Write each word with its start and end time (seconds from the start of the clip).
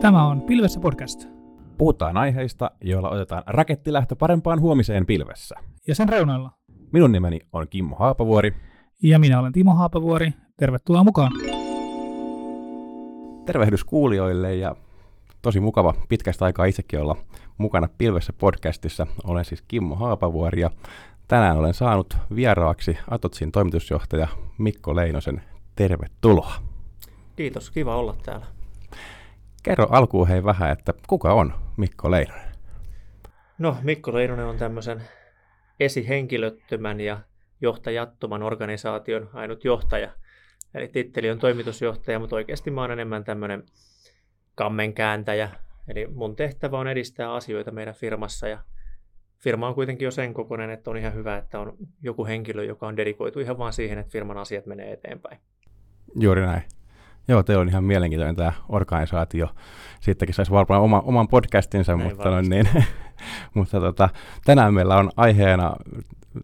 Tämä 0.00 0.26
on 0.26 0.42
Pilvessä 0.42 0.80
podcast. 0.80 1.28
Puhutaan 1.78 2.16
aiheista, 2.16 2.70
joilla 2.80 3.10
otetaan 3.10 3.42
rakettilähtö 3.46 4.16
parempaan 4.16 4.60
huomiseen 4.60 5.06
pilvessä. 5.06 5.54
Ja 5.86 5.94
sen 5.94 6.08
reunoilla. 6.08 6.50
Minun 6.92 7.12
nimeni 7.12 7.40
on 7.52 7.66
Kimmo 7.70 7.96
Haapavuori. 7.96 8.54
Ja 9.02 9.18
minä 9.18 9.40
olen 9.40 9.52
Timo 9.52 9.74
Haapavuori. 9.74 10.32
Tervetuloa 10.56 11.04
mukaan. 11.04 11.32
Tervehdys 13.46 13.84
kuulijoille 13.84 14.56
ja 14.56 14.76
tosi 15.42 15.60
mukava 15.60 15.94
pitkästä 16.08 16.44
aikaa 16.44 16.64
itsekin 16.66 17.00
olla 17.00 17.16
mukana 17.58 17.88
Pilvessä 17.98 18.32
podcastissa. 18.32 19.06
Olen 19.24 19.44
siis 19.44 19.62
Kimmo 19.62 19.94
Haapavuori 19.94 20.60
ja 20.60 20.70
tänään 21.28 21.56
olen 21.56 21.74
saanut 21.74 22.16
vieraaksi 22.34 22.98
Atotsin 23.10 23.52
toimitusjohtaja 23.52 24.28
Mikko 24.58 24.96
Leinosen. 24.96 25.42
Tervetuloa. 25.76 26.54
Kiitos, 27.36 27.70
kiva 27.70 27.96
olla 27.96 28.16
täällä. 28.24 28.59
Kerro 29.62 29.86
alkuun 29.90 30.28
hei 30.28 30.44
vähän, 30.44 30.72
että 30.72 30.92
kuka 31.06 31.32
on 31.32 31.52
Mikko 31.76 32.10
Leinonen? 32.10 32.50
No, 33.58 33.76
Mikko 33.82 34.14
Leinonen 34.14 34.46
on 34.46 34.56
tämmöisen 34.56 35.02
esihenkilöttömän 35.80 37.00
ja 37.00 37.20
johtajattoman 37.60 38.42
organisaation 38.42 39.30
ainut 39.32 39.64
johtaja. 39.64 40.10
Eli 40.74 40.88
titteli 40.88 41.30
on 41.30 41.38
toimitusjohtaja, 41.38 42.18
mutta 42.18 42.36
oikeasti 42.36 42.70
mä 42.70 42.80
oon 42.80 42.90
enemmän 42.90 43.24
tämmöinen 43.24 43.62
kammenkääntäjä. 44.54 45.50
Eli 45.88 46.06
mun 46.06 46.36
tehtävä 46.36 46.78
on 46.78 46.88
edistää 46.88 47.32
asioita 47.32 47.70
meidän 47.70 47.94
firmassa 47.94 48.48
ja 48.48 48.58
firma 49.38 49.68
on 49.68 49.74
kuitenkin 49.74 50.04
jo 50.06 50.10
sen 50.10 50.34
kokoinen, 50.34 50.70
että 50.70 50.90
on 50.90 50.96
ihan 50.96 51.14
hyvä, 51.14 51.36
että 51.36 51.60
on 51.60 51.76
joku 52.02 52.26
henkilö, 52.26 52.64
joka 52.64 52.86
on 52.86 52.96
dedikoitu 52.96 53.40
ihan 53.40 53.58
vaan 53.58 53.72
siihen, 53.72 53.98
että 53.98 54.12
firman 54.12 54.38
asiat 54.38 54.66
menee 54.66 54.92
eteenpäin. 54.92 55.40
Juuri 56.20 56.40
näin. 56.40 56.62
Joo, 57.30 57.42
teillä 57.42 57.62
on 57.62 57.68
ihan 57.68 57.84
mielenkiintoinen 57.84 58.36
tämä 58.36 58.52
organisaatio. 58.68 59.48
Siitäkin 60.00 60.34
saisi 60.34 60.50
varmaan 60.50 60.80
oma, 60.80 61.02
oman 61.06 61.28
podcastinsa, 61.28 61.96
Näin 61.96 62.08
mutta, 62.08 62.30
no, 62.30 62.40
niin, 62.40 62.68
mutta 63.54 63.80
tota, 63.80 64.08
tänään 64.44 64.74
meillä 64.74 64.96
on 64.96 65.10
aiheena 65.16 65.76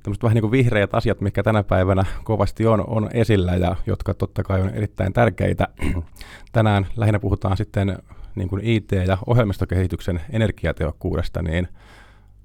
tämmöiset 0.03 0.23
vähän 0.23 0.35
niin 0.35 0.43
kuin 0.43 0.51
vihreät 0.51 0.95
asiat, 0.95 1.21
mikä 1.21 1.43
tänä 1.43 1.63
päivänä 1.63 2.05
kovasti 2.25 2.67
on, 2.67 2.85
on 2.87 3.11
esillä 3.13 3.55
ja 3.55 3.77
jotka 3.87 4.15
totta 4.15 4.43
kai 4.43 4.61
on 4.61 4.69
erittäin 4.69 5.13
tärkeitä. 5.13 5.69
Tänään 6.53 6.87
lähinnä 6.97 7.19
puhutaan 7.19 7.57
sitten 7.57 7.99
niin 8.35 8.49
kuin 8.49 8.65
IT- 8.65 8.93
ja 9.07 9.19
ohjelmistokehityksen 9.27 10.21
energiatehokkuudesta, 10.31 11.43
niin 11.43 11.69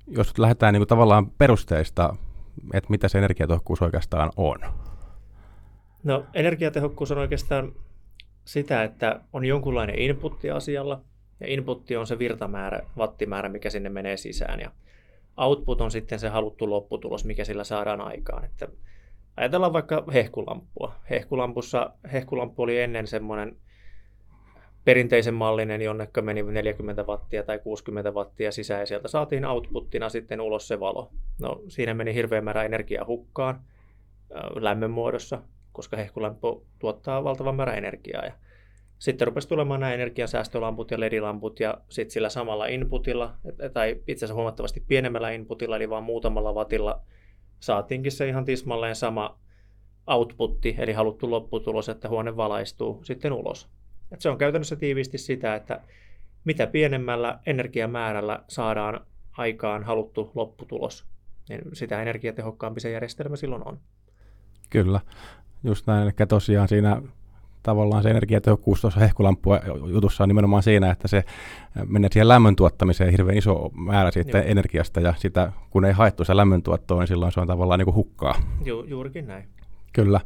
jos 0.08 0.38
lähdetään 0.38 0.74
niin 0.74 0.80
kuin 0.80 0.88
tavallaan 0.88 1.32
perusteista, 1.38 2.16
että 2.74 2.90
mitä 2.90 3.08
se 3.08 3.18
energiatehokkuus 3.18 3.82
oikeastaan 3.82 4.32
on. 4.38 4.60
No 6.04 6.26
energiatehokkuus 6.34 7.12
on 7.12 7.18
oikeastaan 7.18 7.72
sitä, 8.45 8.84
että 8.84 9.22
on 9.34 9.45
jonkunlainen 9.45 10.00
inputti 10.00 10.52
asialla, 10.52 11.02
ja 11.39 11.47
inputti 11.47 11.95
on 11.95 12.08
se 12.08 12.20
virtamäärä, 12.20 12.80
wattimäärä, 12.97 13.50
mikä 13.50 13.70
sinne 13.70 13.89
menee 13.89 14.17
sisään, 14.17 14.59
ja 14.59 14.72
output 15.38 15.81
on 15.81 15.92
sitten 15.92 16.20
se 16.20 16.30
haluttu 16.30 16.69
lopputulos, 16.69 17.25
mikä 17.25 17.45
sillä 17.45 17.64
saadaan 17.64 18.02
aikaan. 18.02 18.45
Että 18.45 18.67
ajatellaan 19.38 19.73
vaikka 19.73 20.03
hehkulamppua. 20.14 20.95
Hehkulampussa, 21.09 21.94
hehkulamppu 22.14 22.62
oli 22.62 22.81
ennen 22.81 23.08
semmoinen 23.08 23.58
perinteisen 24.86 25.34
mallinen, 25.34 25.81
jonnekka 25.81 26.22
meni 26.22 26.44
40 26.44 27.03
wattia 27.03 27.44
tai 27.44 27.59
60 27.59 28.12
wattia 28.12 28.52
sisään 28.52 28.80
ja 28.80 28.86
sieltä 28.86 29.08
saatiin 29.08 29.45
outputtina 29.45 30.09
sitten 30.09 30.42
ulos 30.42 30.67
se 30.67 30.80
valo. 30.80 31.12
No 31.39 31.62
siinä 31.67 31.94
meni 31.94 32.14
hirveän 32.14 32.44
määrä 32.44 32.64
energiaa 32.64 33.06
hukkaan 33.06 33.62
lämmön 34.56 34.92
muodossa, 34.92 35.42
koska 35.72 35.98
hehkulampu 35.98 36.66
tuottaa 36.80 37.24
valtavan 37.24 37.56
määrän 37.56 37.78
energiaa. 37.78 38.26
Ja 38.26 38.34
sitten 39.00 39.28
rupesi 39.28 39.48
tulemaan 39.48 39.80
nämä 39.80 39.94
energiansäästölamput 39.94 40.92
ja 40.92 41.00
LED-lamput 41.00 41.60
ja 41.60 41.78
sitten 41.90 42.12
sillä 42.12 42.30
samalla 42.30 42.66
inputilla, 42.66 43.34
tai 43.74 43.98
itse 44.08 44.26
asiassa 44.26 44.36
huomattavasti 44.36 44.84
pienemmällä 44.88 45.32
inputilla, 45.32 45.76
eli 45.76 45.90
vain 45.90 46.04
muutamalla 46.04 46.56
vatilla, 46.56 47.02
saatiinkin 47.60 48.12
se 48.12 48.28
ihan 48.28 48.46
tismalleen 48.46 48.96
sama 48.96 49.40
outputti, 50.08 50.76
eli 50.78 50.94
haluttu 50.94 51.31
lopputulos, 51.31 51.90
että 51.90 52.10
huone 52.10 52.38
valaistuu 52.38 53.04
sitten 53.04 53.34
ulos. 53.34 53.70
Et 54.12 54.22
se 54.22 54.30
on 54.30 54.38
käytännössä 54.38 54.76
tiiviisti 54.76 55.18
sitä, 55.18 55.56
että 55.56 55.81
mitä 56.46 56.68
pienemmällä 56.68 57.40
energiamäärällä 57.46 58.44
saadaan 58.48 59.06
aikaan 59.31 59.84
haluttu 59.84 60.31
lopputulos, 60.36 61.06
niin 61.50 61.62
sitä 61.74 62.02
energiatehokkaampi 62.02 62.80
se 62.80 62.92
järjestelmä 62.92 63.36
silloin 63.36 63.68
on. 63.68 63.80
Kyllä. 64.70 65.00
Just 65.64 65.88
näin, 65.88 66.04
eli 66.04 66.28
tosiaan 66.28 66.68
siinä 66.68 67.02
tavallaan 67.64 68.04
se 68.04 68.10
energiatehokkuus 68.10 68.82
tuossa 68.82 69.00
hehkulampua 69.00 69.60
jutussa 69.86 70.24
on 70.24 70.28
nimenomaan 70.28 70.64
siinä, 70.64 70.92
että 70.92 71.08
se 71.08 71.24
menee 71.88 72.10
siihen 72.12 72.28
lämmön 72.28 72.56
tuottamiseen 72.56 73.12
hirveän 73.12 73.38
iso 73.38 73.70
määrä 73.74 74.12
siitä 74.12 74.38
Joo. 74.38 74.48
energiasta, 74.48 75.00
ja 75.00 75.14
sitä 75.18 75.52
kun 75.70 75.86
ei 75.86 75.94
haettu 75.94 76.26
se 76.26 76.38
lämmön 76.38 76.64
tuottoon, 76.64 77.00
niin 77.00 77.08
silloin 77.08 77.32
se 77.32 77.40
on 77.40 77.48
tavallaan 77.48 77.80
niin 77.80 77.86
kuin 77.86 77.96
hukkaa. 77.96 78.36
Ju, 78.66 78.84
juurikin 78.84 79.28
näin. 79.28 79.48
Kyllä. 79.94 80.20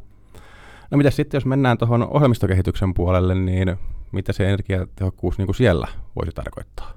No 0.90 0.98
mitä 0.98 1.10
sitten, 1.10 1.36
jos 1.38 1.46
mennään 1.46 1.78
tuohon 1.78 2.08
ohjelmistokehityksen 2.08 2.94
puolelle, 2.94 3.34
niin 3.34 3.76
mitä 4.12 4.32
se 4.32 4.44
energiatehokkuus 4.48 5.38
niin 5.38 5.46
kuin 5.46 5.56
siellä 5.56 5.88
voisi 6.16 6.32
tarkoittaa? 6.32 6.92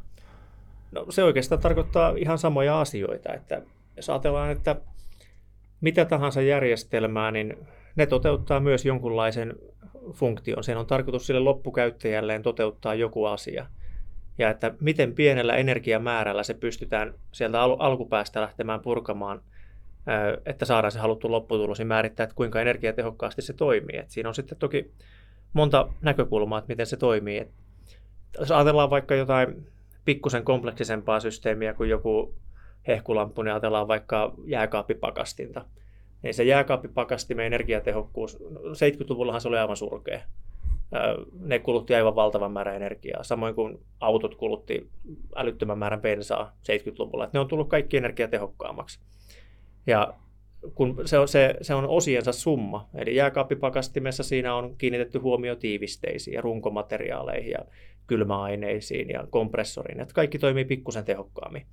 No 0.91 1.05
se 1.09 1.23
oikeastaan 1.23 1.61
tarkoittaa 1.61 2.13
ihan 2.17 2.37
samoja 2.37 2.81
asioita, 2.81 3.33
että 3.33 3.61
jos 3.95 4.09
ajatellaan, 4.09 4.51
että 4.51 4.75
mitä 5.81 6.05
tahansa 6.05 6.41
järjestelmää, 6.41 7.31
niin 7.31 7.57
ne 7.99 8.05
toteuttaa 8.05 8.59
myös 8.59 8.85
jonkunlaisen 8.85 9.55
funktion. 10.11 10.63
Sen 10.63 10.77
on 10.77 10.85
tarkoitus 10.85 11.27
sille 11.27 11.39
loppukäyttäjälleen 11.39 12.43
toteuttaa 12.43 12.95
joku 12.95 13.25
asia. 13.25 13.65
Ja 14.37 14.49
että 14.49 14.73
miten 14.79 15.13
pienellä 15.13 15.55
energiamäärällä 15.55 16.43
se 16.43 16.53
pystytään 16.53 17.13
sieltä 17.31 17.61
al- 17.61 17.77
alkupäästä 17.79 18.41
lähtemään 18.41 18.79
purkamaan, 18.79 19.41
että 20.45 20.65
saadaan 20.65 20.91
se 20.91 20.99
haluttu 20.99 21.31
lopputulos, 21.31 21.77
niin 21.77 21.87
määrittää, 21.87 22.23
että 22.23 22.35
kuinka 22.35 22.61
energiatehokkaasti 22.61 23.41
se 23.41 23.53
toimii. 23.53 23.97
Et 23.97 24.09
siinä 24.09 24.29
on 24.29 24.35
sitten 24.35 24.57
toki 24.57 24.91
monta 25.53 25.87
näkökulmaa, 26.01 26.59
että 26.59 26.69
miten 26.69 26.85
se 26.85 26.97
toimii. 26.97 27.37
Et 27.37 27.51
jos 28.39 28.51
ajatellaan 28.51 28.89
vaikka 28.89 29.15
jotain 29.15 29.67
pikkusen 30.05 30.43
kompleksisempaa 30.43 31.19
systeemiä 31.19 31.73
kuin 31.73 31.89
joku 31.89 32.35
hehkulamppu, 32.87 33.41
niin 33.41 33.51
ajatellaan 33.51 33.87
vaikka 33.87 34.33
jääkaappipakastinta 34.45 35.65
niin 36.21 36.33
se 36.33 36.43
jääkaappipakastimen 36.43 37.45
energiatehokkuus, 37.45 38.37
70-luvullahan 38.53 39.41
se 39.41 39.47
oli 39.47 39.57
aivan 39.57 39.77
surkea. 39.77 40.21
Ne 41.39 41.59
kulutti 41.59 41.95
aivan 41.95 42.15
valtavan 42.15 42.51
määrän 42.51 42.75
energiaa, 42.75 43.23
samoin 43.23 43.55
kuin 43.55 43.79
autot 43.99 44.35
kulutti 44.35 44.89
älyttömän 45.35 45.77
määrän 45.77 46.01
bensaa 46.01 46.57
70-luvulla. 46.61 47.29
ne 47.33 47.39
on 47.39 47.47
tullut 47.47 47.69
kaikki 47.69 47.97
energiatehokkaammaksi. 47.97 48.99
Ja 49.87 50.13
kun 50.75 51.01
se 51.05 51.19
on, 51.19 51.27
se, 51.27 51.55
se 51.61 51.73
on 51.73 51.87
osiensa 51.87 52.31
summa, 52.31 52.89
eli 52.95 53.15
jääkaappipakastimessa 53.15 54.23
siinä 54.23 54.55
on 54.55 54.75
kiinnitetty 54.77 55.19
huomio 55.19 55.55
tiivisteisiin 55.55 56.35
ja 56.35 56.41
runkomateriaaleihin 56.41 57.51
ja 57.51 57.59
kylmäaineisiin 58.07 59.09
ja 59.09 59.27
kompressoriin, 59.29 59.99
että 59.99 60.13
kaikki 60.13 60.39
toimii 60.39 60.65
pikkusen 60.65 61.05
tehokkaammin. 61.05 61.65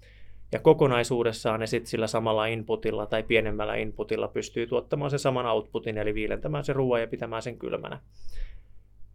Ja 0.53 0.59
kokonaisuudessaan 0.61 1.61
ne 1.61 1.67
sitten 1.67 1.91
sillä 1.91 2.07
samalla 2.07 2.47
inputilla 2.47 3.07
tai 3.07 3.23
pienemmällä 3.23 3.75
inputilla 3.75 4.29
pystyy 4.29 4.67
tuottamaan 4.67 5.11
sen 5.11 5.19
saman 5.19 5.47
outputin, 5.47 5.99
eli 5.99 6.15
viilentämään 6.15 6.65
sen 6.65 6.77
ruoan 6.77 7.01
ja 7.01 7.07
pitämään 7.07 7.43
sen 7.43 7.59
kylmänä. 7.59 8.01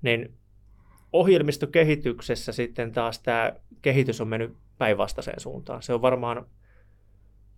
Niin 0.02 0.34
ohjelmistokehityksessä 1.14 2.52
sitten 2.52 2.91
taas 2.91 3.20
tämä 3.20 3.53
kehitys 3.81 4.22
on 4.22 4.28
mennyt 4.28 4.58
päinvastaiseen 4.78 5.40
suuntaan. 5.40 5.81
Se 5.81 5.94
on 5.94 6.02
varmaan 6.02 6.46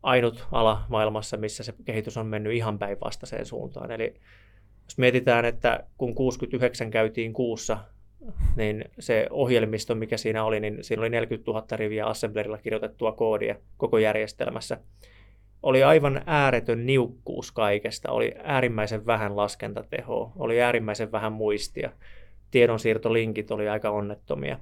ainut 0.04 0.48
ala 0.52 0.86
maailmassa, 0.90 1.38
missä 1.38 1.64
se 1.64 1.74
kehitys 1.86 2.18
on 2.18 2.28
mennyt 2.28 2.54
ihan 2.54 2.80
päinvastaiseen 2.80 3.46
suuntaan. 3.46 3.92
Eli 3.92 4.14
jos 4.84 4.98
mietitään, 4.98 5.46
että 5.46 5.84
kun 5.98 6.16
69 6.16 6.92
käytiin 6.92 7.34
kuussa 7.34 7.78
niin 8.56 8.86
se 9.00 9.28
ohjelmisto, 9.30 9.96
mikä 9.96 10.18
siinä 10.18 10.44
oli, 10.44 10.60
niin 10.60 10.78
siinä 10.82 11.02
oli 11.02 11.10
40 11.10 11.52
000 11.52 11.66
riviä 11.72 12.06
assemblerilla 12.06 12.58
kirjoitettua 12.58 13.12
koodia 13.12 13.56
koko 13.78 13.98
järjestelmässä. 13.98 14.78
Oli 15.64 15.84
aivan 15.84 16.22
ääretön 16.26 16.86
niukkuus 16.86 17.52
kaikesta, 17.52 18.12
oli 18.12 18.34
äärimmäisen 18.44 19.06
vähän 19.06 19.36
laskentatehoa, 19.36 20.32
oli 20.36 20.62
äärimmäisen 20.62 21.12
vähän 21.12 21.34
muistia. 21.34 21.92
Tiedonsiirtolinkit 22.52 23.52
oli 23.52 23.70
aika 23.70 23.90
onnettomia. 23.90 24.60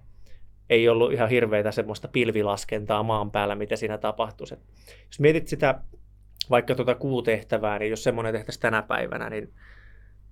Ei 0.70 0.90
ollut 0.90 1.14
ihan 1.14 1.30
hirveitä 1.30 1.72
semmoista 1.72 2.08
pilvilaskentaa 2.08 3.04
maan 3.04 3.32
päällä, 3.32 3.56
mitä 3.56 3.76
siinä 3.76 3.98
tapahtuisi. 3.98 4.56
Jos 5.08 5.20
mietit 5.20 5.48
sitä 5.48 5.80
vaikka 6.50 6.76
tuota 6.76 6.96
kuutehtävää, 6.96 7.80
niin 7.80 7.90
jos 7.90 8.04
semmoinen 8.04 8.34
tehtäisiin 8.34 8.62
tänä 8.62 8.82
päivänä, 8.82 9.30
niin 9.30 9.54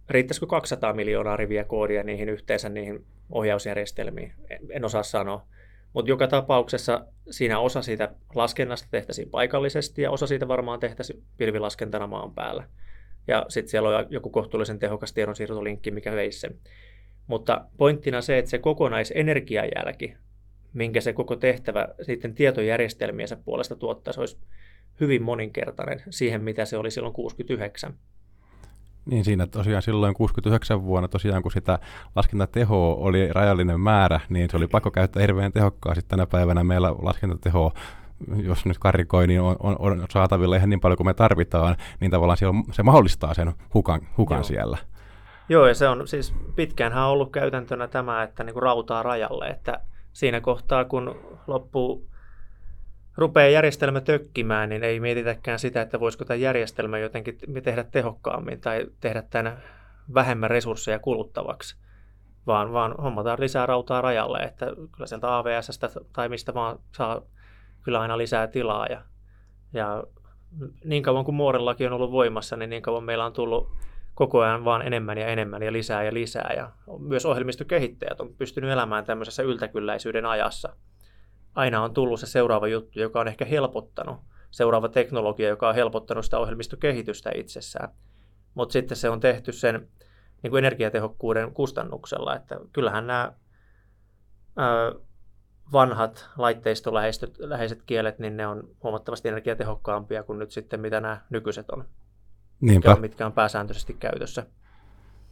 riittäisikö 0.09 0.47
200 0.47 0.94
miljoonaa 0.94 1.38
riviä 1.38 1.63
koodia 1.63 2.03
niihin 2.03 2.29
yhteensä 2.29 2.69
niihin 2.69 3.06
ohjausjärjestelmiin? 3.29 4.33
En 4.69 4.85
osaa 4.85 5.03
sanoa. 5.03 5.47
Mutta 5.94 6.11
joka 6.11 6.27
tapauksessa 6.27 7.06
siinä 7.29 7.59
osa 7.59 7.81
siitä 7.81 8.11
laskennasta 8.35 8.88
tehtäisiin 8.91 9.29
paikallisesti 9.29 10.01
ja 10.01 10.11
osa 10.11 10.27
siitä 10.27 10.47
varmaan 10.47 10.79
tehtäisiin 10.79 11.23
pilvilaskentana 11.38 12.07
maan 12.07 12.33
päällä. 12.33 12.63
Ja 13.27 13.45
sitten 13.50 13.69
siellä 13.69 13.97
on 13.97 14.06
joku 14.09 14.29
kohtuullisen 14.29 14.79
tehokas 14.79 15.13
tiedonsiirtolinkki, 15.13 15.91
mikä 15.91 16.11
veisi 16.11 16.39
sen. 16.39 16.56
Mutta 17.27 17.65
pointtina 17.77 18.21
se, 18.21 18.38
että 18.38 18.51
se 18.51 18.57
kokonaisenergiajälki 18.57 20.15
minkä 20.73 21.01
se 21.01 21.13
koko 21.13 21.35
tehtävä 21.35 21.88
sitten 22.01 22.35
tietojärjestelmiensä 22.35 23.35
puolesta 23.35 23.75
tuottaisi, 23.75 24.19
olisi 24.19 24.38
hyvin 25.00 25.23
moninkertainen 25.23 26.03
siihen, 26.09 26.44
mitä 26.44 26.65
se 26.65 26.77
oli 26.77 26.91
silloin 26.91 27.13
69. 27.13 27.94
Niin 29.09 29.25
siinä 29.25 29.47
tosiaan 29.47 29.81
silloin 29.81 30.13
69 30.13 30.83
vuonna 30.83 31.07
tosiaan, 31.07 31.41
kun 31.41 31.51
sitä 31.51 31.79
laskentatehoa 32.15 32.95
oli 32.95 33.33
rajallinen 33.33 33.79
määrä, 33.79 34.19
niin 34.29 34.50
se 34.50 34.57
oli 34.57 34.67
pakko 34.67 34.91
käyttää 34.91 35.21
hirveän 35.21 35.51
tehokkaasti. 35.51 36.06
Tänä 36.07 36.25
päivänä 36.25 36.63
meillä 36.63 36.91
laskentateho 37.01 37.73
jos 38.44 38.65
nyt 38.65 38.77
karikoi, 38.77 39.27
niin 39.27 39.41
on, 39.41 39.56
on, 39.59 39.75
on 39.79 40.06
saatavilla 40.09 40.56
ihan 40.56 40.69
niin 40.69 40.79
paljon 40.79 40.97
kuin 40.97 41.07
me 41.07 41.13
tarvitaan, 41.13 41.75
niin 42.00 42.11
tavallaan 42.11 42.38
se 42.71 42.83
mahdollistaa 42.83 43.33
sen 43.33 43.53
hukan, 43.73 44.01
hukan 44.17 44.38
Joo. 44.38 44.44
siellä. 44.44 44.77
Joo, 45.50 45.67
ja 45.67 45.75
se 45.75 45.88
on 45.88 46.07
siis 46.07 46.33
pitkäänhän 46.56 47.03
on 47.03 47.09
ollut 47.09 47.31
käytäntönä 47.31 47.88
tämä, 47.88 48.23
että 48.23 48.44
niin 48.44 48.53
kuin 48.53 48.63
rautaa 48.63 49.03
rajalle, 49.03 49.47
että 49.47 49.79
siinä 50.13 50.41
kohtaa, 50.41 50.85
kun 50.85 51.15
loppuu, 51.47 52.09
rupeaa 53.19 53.50
järjestelmä 53.50 54.01
tökkimään, 54.01 54.69
niin 54.69 54.83
ei 54.83 55.00
mietitäkään 55.00 55.60
sitä, 55.60 55.81
että 55.81 56.00
voisiko 56.00 56.25
tämä 56.25 56.36
järjestelmä 56.36 56.98
jotenkin 56.98 57.38
tehdä 57.63 57.83
tehokkaammin 57.83 58.62
tai 58.62 58.86
tehdä 59.00 59.24
tämän 59.30 59.63
vähemmän 60.13 60.50
resursseja 60.50 61.00
kuluttavaksi, 61.00 61.75
vaan, 62.48 62.74
vaan 62.74 62.95
hommataan 62.98 63.39
lisää 63.39 63.66
rautaa 63.66 64.01
rajalle, 64.01 64.39
että 64.39 64.66
kyllä 64.66 65.07
sieltä 65.07 65.38
AVS 65.38 65.80
tai 66.13 66.30
mistä 66.30 66.54
vaan 66.54 66.80
saa 66.92 67.21
kyllä 67.83 68.00
aina 68.00 68.18
lisää 68.18 68.48
tilaa 68.48 68.88
ja, 68.88 69.01
ja 69.74 70.04
niin 70.83 71.04
kauan 71.04 71.25
kuin 71.25 71.36
Moorellakin 71.36 71.88
on 71.88 71.94
ollut 71.94 72.12
voimassa, 72.12 72.57
niin 72.57 72.69
niin 72.69 72.81
kauan 72.81 73.04
meillä 73.04 73.25
on 73.25 73.33
tullut 73.33 73.71
koko 74.16 74.42
ajan 74.42 74.66
vaan 74.66 74.81
enemmän 74.81 75.18
ja 75.18 75.27
enemmän 75.27 75.63
ja 75.63 75.74
lisää 75.74 76.04
ja 76.04 76.13
lisää. 76.13 76.54
Ja 76.56 76.71
myös 77.00 77.25
ohjelmistokehittäjät 77.25 78.21
on 78.21 78.33
pystynyt 78.33 78.71
elämään 78.71 79.06
tämmöisessä 79.06 79.44
yltäkylläisyyden 79.44 80.25
ajassa. 80.25 80.75
Aina 81.56 81.84
on 81.84 81.94
tullut 81.94 82.19
se 82.19 82.25
seuraava 82.25 82.68
juttu, 82.68 83.00
joka 83.00 83.19
on 83.19 83.28
ehkä 83.28 83.46
helpottanut, 83.46 84.18
seuraava 84.51 84.90
teknologia, 84.90 85.50
joka 85.50 85.69
on 85.69 85.75
helpottanut 85.75 86.25
sitä 86.25 86.40
ohjelmistokehitystä 86.40 87.31
itsessään. 87.36 87.90
Mutta 88.54 88.74
sitten 88.74 88.98
se 88.98 89.10
on 89.10 89.19
tehty 89.19 89.51
sen 89.51 89.88
niin 90.44 90.51
kuin 90.51 90.66
energiatehokkuuden 90.66 91.54
kustannuksella, 91.54 92.36
että 92.36 92.60
kyllähän 92.74 93.07
nämä 93.07 93.34
ää, 94.57 94.92
vanhat 95.72 96.30
laitteistoläheiset 96.38 97.84
kielet, 97.86 98.19
niin 98.19 98.38
ne 98.38 98.48
on 98.48 98.63
huomattavasti 98.84 99.28
energiatehokkaampia 99.28 100.24
kuin 100.24 100.40
nyt 100.40 100.52
sitten 100.52 100.80
mitä 100.80 101.02
nämä 101.02 101.22
nykyiset 101.30 101.69
on. 101.69 101.86
Niinpä. 102.62 102.90
Mitkä, 102.90 103.02
mitkä 103.02 103.25
on 103.25 103.34
pääsääntöisesti 103.34 103.94
käytössä. 103.94 104.45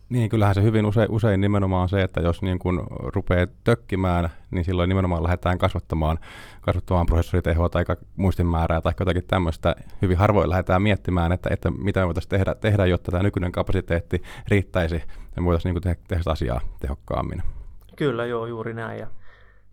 Niin, 0.10 0.30
kyllähän 0.30 0.56
se 0.56 0.64
hyvin 0.64 0.86
usein, 0.86 1.12
usein 1.12 1.42
nimenomaan 1.42 1.90
se, 1.90 2.02
että 2.02 2.22
jos 2.22 2.42
niin 2.42 2.60
kun 2.60 2.88
rupeaa 2.90 3.48
tökkimään, 3.64 4.30
niin 4.52 4.66
silloin 4.66 4.90
nimenomaan 4.90 5.24
lähdetään 5.24 5.58
kasvattamaan, 5.58 6.20
kasvattamaan 6.62 7.06
prosessoritehoa 7.06 7.70
tai 7.70 7.84
muistimäärää 8.16 8.82
tai 8.82 8.94
jotakin 9.00 9.24
tämmöistä. 9.28 9.76
Hyvin 10.02 10.18
harvoin 10.18 10.50
lähdetään 10.50 10.82
miettimään, 10.82 11.32
että, 11.32 11.50
että 11.54 11.72
mitä 11.72 12.00
me 12.00 12.06
voitaisiin 12.06 12.30
tehdä, 12.30 12.56
tehdä, 12.56 12.86
jotta 12.86 13.12
tämä 13.12 13.24
nykyinen 13.24 13.52
kapasiteetti 13.52 14.22
riittäisi 14.48 15.04
ja 15.36 15.44
voitaisiin 15.44 15.74
niin 15.74 15.84
tehdä, 15.84 16.02
tehdä 16.08 16.24
asiaa 16.32 16.62
tehokkaammin. 16.80 17.44
Kyllä, 17.96 18.26
joo, 18.26 18.46
juuri 18.46 18.74
näin. 18.74 19.00
Ja, 19.00 19.08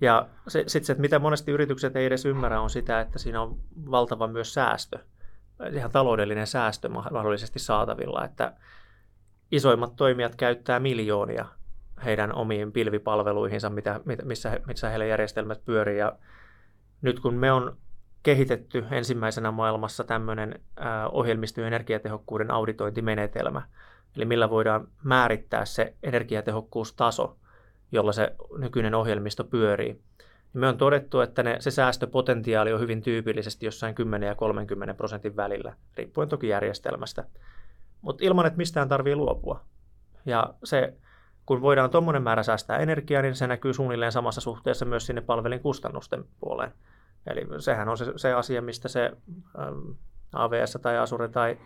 ja 0.01 0.29
sitten 0.49 0.85
se, 0.85 0.93
että 0.93 1.01
mitä 1.01 1.19
monesti 1.19 1.53
yritykset 1.53 1.97
ei 1.97 2.07
edes 2.07 2.25
ymmärrä, 2.25 2.61
on 2.61 2.71
sitä, 2.71 3.01
että 3.01 3.19
siinä 3.19 3.41
on 3.41 3.57
valtava 3.91 4.27
myös 4.27 4.55
säästö 4.55 4.99
ihan 5.73 5.91
taloudellinen 5.91 6.47
säästö 6.47 6.89
mahdollisesti 6.89 7.59
saatavilla, 7.59 8.25
että 8.25 8.53
isoimmat 9.55 9.97
toimijat 9.97 10.37
käyttää 10.37 10.81
miljoonia 10.81 11.47
heidän 12.05 12.35
omiin 12.35 12.73
pilvipalveluihinsa, 12.73 13.71
mitä, 13.71 14.01
missä, 14.25 14.61
missä 14.67 14.89
heillä 14.89 15.05
järjestelmät 15.05 15.65
pyörii. 15.65 15.99
Ja 15.99 16.13
nyt 17.03 17.21
kun 17.21 17.35
me 17.35 17.53
on 17.53 17.77
kehitetty 18.23 18.85
ensimmäisenä 18.91 19.51
maailmassa 19.51 20.05
tämmöinen 20.05 20.61
ohjelmistojen 21.13 21.67
energiatehokkuuden 21.67 22.51
auditointimenetelmä, 22.51 23.63
eli 24.17 24.25
millä 24.25 24.51
voidaan 24.51 24.89
määrittää 25.03 25.65
se 25.65 25.95
energiatehokkuustaso, 26.03 27.37
jolla 27.93 28.13
se 28.13 28.35
nykyinen 28.59 28.95
ohjelmisto 28.95 29.45
pyörii, 29.45 30.01
me 30.53 30.69
on 30.69 30.79
todettu, 30.79 31.21
että 31.21 31.43
ne, 31.43 31.57
se 31.61 31.71
säästöpotentiaali 31.71 32.73
on 32.73 32.81
hyvin 32.81 33.03
tyypillisesti 33.03 33.67
jossain 33.67 33.95
10 33.95 34.27
ja 34.27 34.35
30 34.35 34.95
prosentin 34.95 35.37
välillä, 35.37 35.77
riippuen 35.97 36.29
toki 36.29 36.49
järjestelmästä. 36.49 37.25
Mutta 38.05 38.25
ilman, 38.25 38.47
että 38.47 38.57
mistään 38.57 38.89
tarvii 38.89 39.17
luopua. 39.17 39.61
Ja 40.27 40.55
se, 40.65 40.95
kun 41.47 41.63
voidaan 41.63 41.91
tuommoinen 41.91 42.23
määrä 42.23 42.43
säästää 42.43 42.79
energiaa, 42.79 43.23
niin 43.23 43.35
se 43.35 43.47
näkyy 43.47 43.73
suunnilleen 43.73 44.13
samassa 44.13 44.41
suhteessa 44.41 44.85
myös 44.85 45.07
sinne 45.07 45.21
palvelin 45.21 45.61
kustannusten 45.61 46.25
puoleen. 46.41 46.73
Eli 47.27 47.47
sehän 47.59 47.89
on 47.89 47.99
se, 47.99 48.13
se 48.17 48.33
asia, 48.33 48.63
mistä 48.63 48.89
se 48.89 49.13
ähm, 49.59 49.91
AVS 50.33 50.79
tai 50.83 50.99
Azure 50.99 51.29
tai 51.29 51.59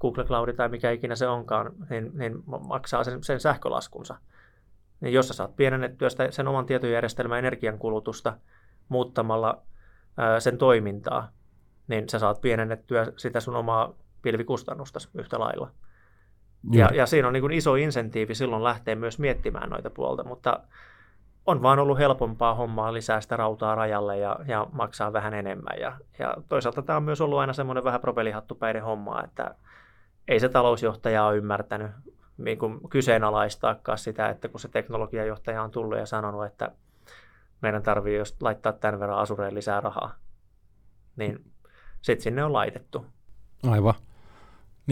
Google 0.00 0.24
Cloud 0.24 0.52
tai 0.52 0.68
mikä 0.68 0.90
ikinä 0.90 1.16
se 1.16 1.28
onkaan, 1.28 1.72
niin, 1.90 2.10
niin 2.14 2.42
maksaa 2.68 3.04
sen, 3.04 3.22
sen 3.22 3.40
sähkölaskunsa 3.40 4.16
niin 5.02 5.14
jos 5.14 5.28
sä 5.28 5.34
saat 5.34 5.56
pienennettyä 5.56 6.08
sitä, 6.08 6.30
sen 6.30 6.48
oman 6.48 6.66
tietojärjestelmän 6.66 7.38
energiankulutusta 7.38 8.36
muuttamalla 8.88 9.62
ää, 10.16 10.40
sen 10.40 10.58
toimintaa, 10.58 11.32
niin 11.88 12.08
sä 12.08 12.18
saat 12.18 12.40
pienennettyä 12.40 13.06
sitä 13.16 13.40
sun 13.40 13.56
omaa 13.56 13.94
pilvikustannusta 14.22 14.98
yhtä 15.14 15.40
lailla. 15.40 15.70
Ja, 16.72 16.90
ja 16.94 17.06
siinä 17.06 17.28
on 17.28 17.32
niin 17.32 17.40
kuin 17.40 17.52
iso 17.52 17.74
insentiivi 17.74 18.34
silloin 18.34 18.64
lähteä 18.64 18.94
myös 18.94 19.18
miettimään 19.18 19.70
noita 19.70 19.90
puolta, 19.90 20.24
mutta 20.24 20.60
on 21.46 21.62
vaan 21.62 21.78
ollut 21.78 21.98
helpompaa 21.98 22.54
hommaa 22.54 22.92
lisää 22.92 23.20
sitä 23.20 23.36
rautaa 23.36 23.74
rajalle 23.74 24.18
ja, 24.18 24.36
ja 24.46 24.66
maksaa 24.72 25.12
vähän 25.12 25.34
enemmän. 25.34 25.80
Ja, 25.80 25.98
ja 26.18 26.36
toisaalta 26.48 26.82
tämä 26.82 26.96
on 26.96 27.02
myös 27.02 27.20
ollut 27.20 27.38
aina 27.38 27.52
semmoinen 27.52 27.84
vähän 27.84 28.00
propelihattupäinen 28.00 28.82
homma, 28.82 29.24
että 29.24 29.54
ei 30.28 30.40
se 30.40 30.48
talousjohtaja 30.48 31.24
ole 31.24 31.36
ymmärtänyt 31.36 31.90
niin 32.38 32.58
kuin 32.58 32.88
kyseenalaistaakaan 32.88 33.98
sitä, 33.98 34.28
että 34.28 34.48
kun 34.48 34.60
se 34.60 34.68
teknologiajohtaja 34.68 35.62
on 35.62 35.70
tullut 35.70 35.98
ja 35.98 36.06
sanonut, 36.06 36.46
että 36.46 36.72
meidän 37.62 37.82
tarvii 37.82 38.18
just 38.18 38.42
laittaa 38.42 38.72
tämän 38.72 39.00
verran 39.00 39.18
asureen 39.18 39.54
lisää 39.54 39.80
rahaa, 39.80 40.14
niin 41.16 41.44
sitten 42.02 42.22
sinne 42.22 42.44
on 42.44 42.52
laitettu. 42.52 43.06
Aivan. 43.70 43.94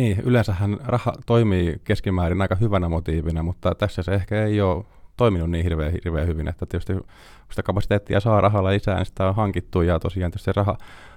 Niin, 0.00 0.20
yleensähän 0.24 0.78
raha 0.84 1.12
toimii 1.26 1.80
keskimäärin 1.84 2.42
aika 2.42 2.54
hyvänä 2.54 2.88
motiivina, 2.88 3.42
mutta 3.42 3.74
tässä 3.74 4.02
se 4.02 4.14
ehkä 4.14 4.44
ei 4.44 4.60
ole 4.60 4.84
toiminut 5.16 5.50
niin 5.50 5.64
hirveän, 5.64 5.92
hirveän 5.92 6.26
hyvin, 6.26 6.48
että 6.48 6.66
tietysti 6.66 6.92
kun 6.92 7.04
sitä 7.50 7.62
kapasiteettia 7.62 8.20
saa 8.20 8.40
rahalla 8.40 8.70
lisää, 8.70 8.96
niin 8.96 9.06
sitä 9.06 9.28
on 9.28 9.34
hankittu 9.34 9.82
ja 9.82 9.98
tosiaan 9.98 10.30
tietysti 10.30 10.44
se 10.44 10.52
raha, 10.52 10.76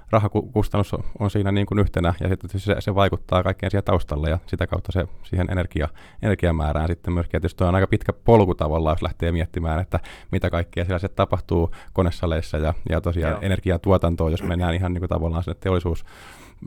rahakustannus 0.10 0.96
on 1.20 1.32
siinä 1.32 1.52
niin 1.52 1.66
kuin 1.66 1.80
yhtenä 1.80 2.14
ja 2.20 2.30
sitten 2.30 2.60
se, 2.60 2.76
se 2.80 2.96
vaikuttaa 2.96 3.44
kaikkeen 3.44 3.72
siellä 3.72 3.86
taustalla 3.86 4.30
ja 4.30 4.40
sitä 4.46 4.68
kautta 4.68 4.92
se 4.92 5.06
siihen 5.24 5.48
energia, 5.52 5.90
energiamäärään 6.22 6.88
sitten 6.88 7.14
myöskin. 7.14 7.42
Tietysti 7.42 7.64
on 7.64 7.76
aika 7.76 7.88
pitkä 7.88 8.14
polku 8.14 8.56
tavallaan, 8.56 8.94
jos 8.94 9.02
lähtee 9.02 9.32
miettimään, 9.32 9.80
että 9.80 10.00
mitä 10.32 10.50
kaikkea 10.50 10.86
siellä 10.86 11.00
sitten 11.00 11.18
tapahtuu 11.18 11.72
konesaleissa 11.94 12.58
ja, 12.58 12.74
ja 12.90 13.02
tosiaan 13.02 13.32
Joo. 13.32 13.42
energiatuotantoon, 13.42 14.32
jos 14.32 14.44
mennään 14.44 14.76
ihan 14.76 14.94
niin 14.94 15.02
kuin 15.02 15.10
tavallaan 15.10 15.44
sinne 15.44 15.58
teollisuus 15.60 16.06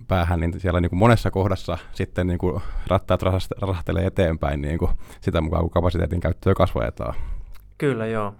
päähän, 0.08 0.40
niin 0.40 0.60
siellä 0.60 0.80
niin 0.80 0.90
kuin 0.90 0.98
monessa 0.98 1.30
kohdassa 1.30 1.78
sitten 1.92 2.26
niin 2.26 2.38
kuin 2.38 2.62
rattaat 2.86 3.22
rahastelee 3.62 4.06
eteenpäin 4.06 4.62
niin 4.62 4.78
kuin 4.78 4.90
sitä 5.20 5.40
mukaan, 5.40 5.62
kun 5.62 5.70
kapasiteetin 5.70 6.20
käyttöä 6.20 6.54
kasvatetaan. 6.54 7.14
Kyllä, 7.78 8.06
joo. 8.06 8.34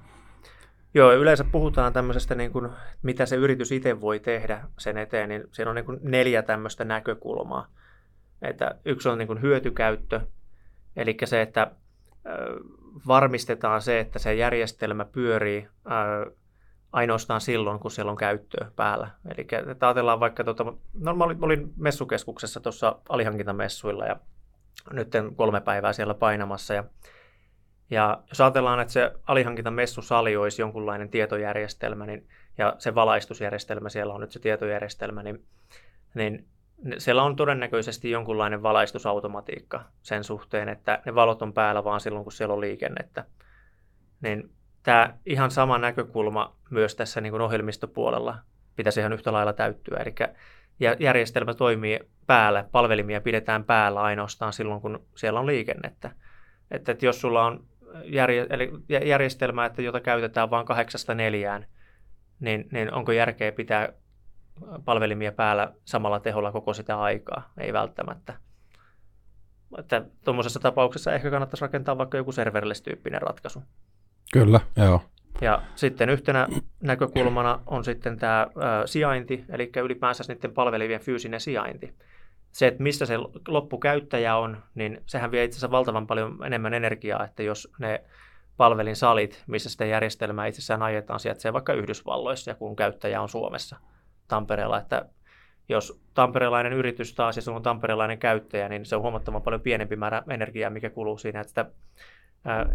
Joo, 0.95 1.13
yleensä 1.13 1.45
puhutaan 1.45 1.93
tämmöisestä, 1.93 2.35
niin 2.35 2.53
kuin, 2.53 2.69
mitä 3.03 3.27
se 3.27 3.37
yritys 3.37 3.73
itse 3.73 4.01
voi 4.01 4.21
tehdä 4.21 4.61
sen 4.79 4.99
eteen, 4.99 5.29
niin 5.29 5.45
siinä 5.53 5.71
on 5.71 5.75
niin 5.75 5.85
kuin 5.85 5.99
neljä 6.03 6.43
tämmöistä 6.43 6.85
näkökulmaa. 6.85 7.67
Että 8.43 8.75
yksi 8.85 9.09
on 9.09 9.19
niin 9.19 9.27
kuin 9.27 9.43
hyötykäyttö, 9.43 10.21
eli 10.97 11.17
se, 11.25 11.43
että 11.43 11.71
varmistetaan 13.07 13.83
se, 13.83 14.01
että 14.01 14.19
se 14.19 14.35
järjestelmä 14.35 15.05
pyörii 15.05 15.69
ainoastaan 16.97 17.41
silloin, 17.41 17.79
kun 17.79 17.91
siellä 17.91 18.11
on 18.11 18.17
käyttöä 18.17 18.71
päällä. 18.77 19.11
Eli 19.35 19.47
ajatellaan 19.81 20.21
vaikka, 20.21 20.45
tuota, 20.45 20.65
no 21.01 21.15
mä 21.15 21.25
olin, 21.25 21.39
olin 21.45 21.73
messukeskuksessa 21.77 22.61
tuossa 22.61 22.99
alihankintamessuilla 23.09 24.07
ja 24.07 24.17
nyt 24.91 25.09
kolme 25.37 25.61
päivää 25.61 25.93
siellä 25.93 26.15
painamassa 26.15 26.75
ja 26.75 26.85
ja 27.91 28.23
jos 28.29 28.41
ajatellaan, 28.41 28.81
että 28.81 28.93
se 28.93 29.13
alihankintamessusali 29.27 30.37
olisi 30.37 30.63
jonkunlainen 30.63 31.09
tietojärjestelmä, 31.09 32.07
niin, 32.07 32.29
ja 32.59 32.75
se 32.79 32.95
valaistusjärjestelmä 32.95 33.89
siellä 33.89 34.15
on 34.15 34.21
nyt 34.21 34.33
se 34.33 34.39
tietojärjestelmä, 34.39 35.23
niin, 35.23 35.45
niin 36.15 36.47
siellä 36.99 37.23
on 37.23 37.37
todennäköisesti 37.37 38.11
jonkunlainen 38.11 38.63
valaistusautomatiikka 38.63 39.85
sen 40.03 40.25
suhteen, 40.25 40.69
että 40.69 41.03
ne 41.07 41.15
valot 41.15 41.43
on 41.43 41.53
päällä 41.53 41.85
vaan 41.85 42.01
silloin, 42.01 42.25
kun 42.25 42.33
siellä 42.33 42.55
on 42.55 42.61
liikennettä. 42.61 43.25
Niin 44.21 44.51
tämä 44.87 45.15
ihan 45.27 45.51
sama 45.51 45.79
näkökulma 45.79 46.57
myös 46.71 46.95
tässä 46.95 47.21
niin 47.21 47.31
kuin 47.31 47.41
ohjelmistopuolella 47.41 48.39
pitäisi 48.77 49.01
ihan 49.01 49.13
yhtä 49.13 49.33
lailla 49.33 49.53
täyttyä. 49.53 49.99
Eli 49.99 50.15
järjestelmä 51.01 51.55
toimii 51.55 52.01
päällä, 52.27 52.65
palvelimia 52.73 53.21
pidetään 53.21 53.65
päällä 53.65 54.03
ainoastaan 54.03 54.53
silloin, 54.53 54.81
kun 54.81 55.07
siellä 55.15 55.41
on 55.41 55.47
liikennettä. 55.47 56.11
Että, 56.71 56.93
että 56.93 57.07
jos 57.07 57.21
sulla 57.21 57.45
on 57.45 57.65
järjestelmä, 59.05 59.67
että 59.67 59.83
jota 59.83 60.01
käytetään 60.01 60.51
vain 60.51 60.67
kahdeksasta 60.67 61.15
neljään, 61.15 61.67
niin, 62.41 62.69
niin 62.73 62.95
onko 62.95 63.13
järkeä 63.13 63.53
pitää 63.53 63.89
palvelimia 64.85 65.33
päällä 65.33 65.73
samalla 65.85 66.21
teholla 66.21 66.53
koko 66.53 66.75
sitä 66.75 67.01
aikaa? 67.01 67.53
Ei 67.59 67.73
välttämättä. 67.73 68.35
Että 69.79 70.05
tuommoisessa 70.25 70.61
tapauksessa 70.61 71.13
ehkä 71.13 71.31
kannattaisi 71.31 71.63
rakentaa 71.63 71.99
vaikka 71.99 72.19
joku 72.19 72.33
serverless-tyyppinen 72.33 73.23
ratkaisu. 73.23 73.63
Kyllä, 74.33 74.61
joo. 74.77 75.03
Ja 75.41 75.63
sitten 75.75 76.11
yhtenä 76.11 76.49
näkökulmana 76.83 77.61
on 77.67 77.85
sitten 77.85 78.19
tämä 78.19 78.41
ä, 78.41 78.87
sijainti, 78.87 79.45
eli 79.49 79.71
ylipäänsä 79.77 80.25
niiden 80.29 80.53
palvelivien 80.53 81.01
fyysinen 81.01 81.41
sijainti. 81.41 81.95
Se, 82.53 82.67
että 82.67 82.83
missä 82.83 83.07
se 83.07 83.19
loppukäyttäjä 83.49 84.37
on, 84.37 84.63
niin 84.75 85.03
sehän 85.07 85.31
vie 85.31 85.45
itse 85.45 85.55
asiassa 85.55 85.71
valtavan 85.71 86.07
paljon 86.07 86.39
enemmän 86.47 86.75
energiaa, 86.75 87.25
että 87.25 87.43
jos 87.43 87.73
ne 87.79 88.05
palvelin 88.57 88.97
salit, 88.97 89.45
missä 89.47 89.71
sitä 89.71 89.85
järjestelmää 89.85 90.47
itsessään 90.47 90.83
ajetaan, 90.83 91.21
sijaitsee 91.21 91.53
vaikka 91.53 91.73
Yhdysvalloissa 91.73 92.55
kun 92.55 92.77
käyttäjä 92.77 93.23
on 93.23 93.29
Suomessa 93.29 93.77
Tampereella, 94.29 94.79
että 94.79 95.07
jos 95.69 96.01
tamperelainen 96.15 96.73
yritys 96.73 97.15
taas 97.15 97.37
ja 97.37 97.43
se 97.43 97.51
on 97.51 97.63
tamperelainen 97.63 98.19
käyttäjä, 98.19 98.69
niin 98.69 98.87
se 98.87 98.97
on 98.97 99.03
huomattavan 99.03 99.43
paljon 99.43 99.61
pienempi 99.61 99.97
määrä 99.97 100.23
energiaa, 100.31 100.71
mikä 100.71 100.91
kuluu 100.91 101.19
siinä, 101.19 101.41
että 101.41 101.49
sitä, 101.49 101.67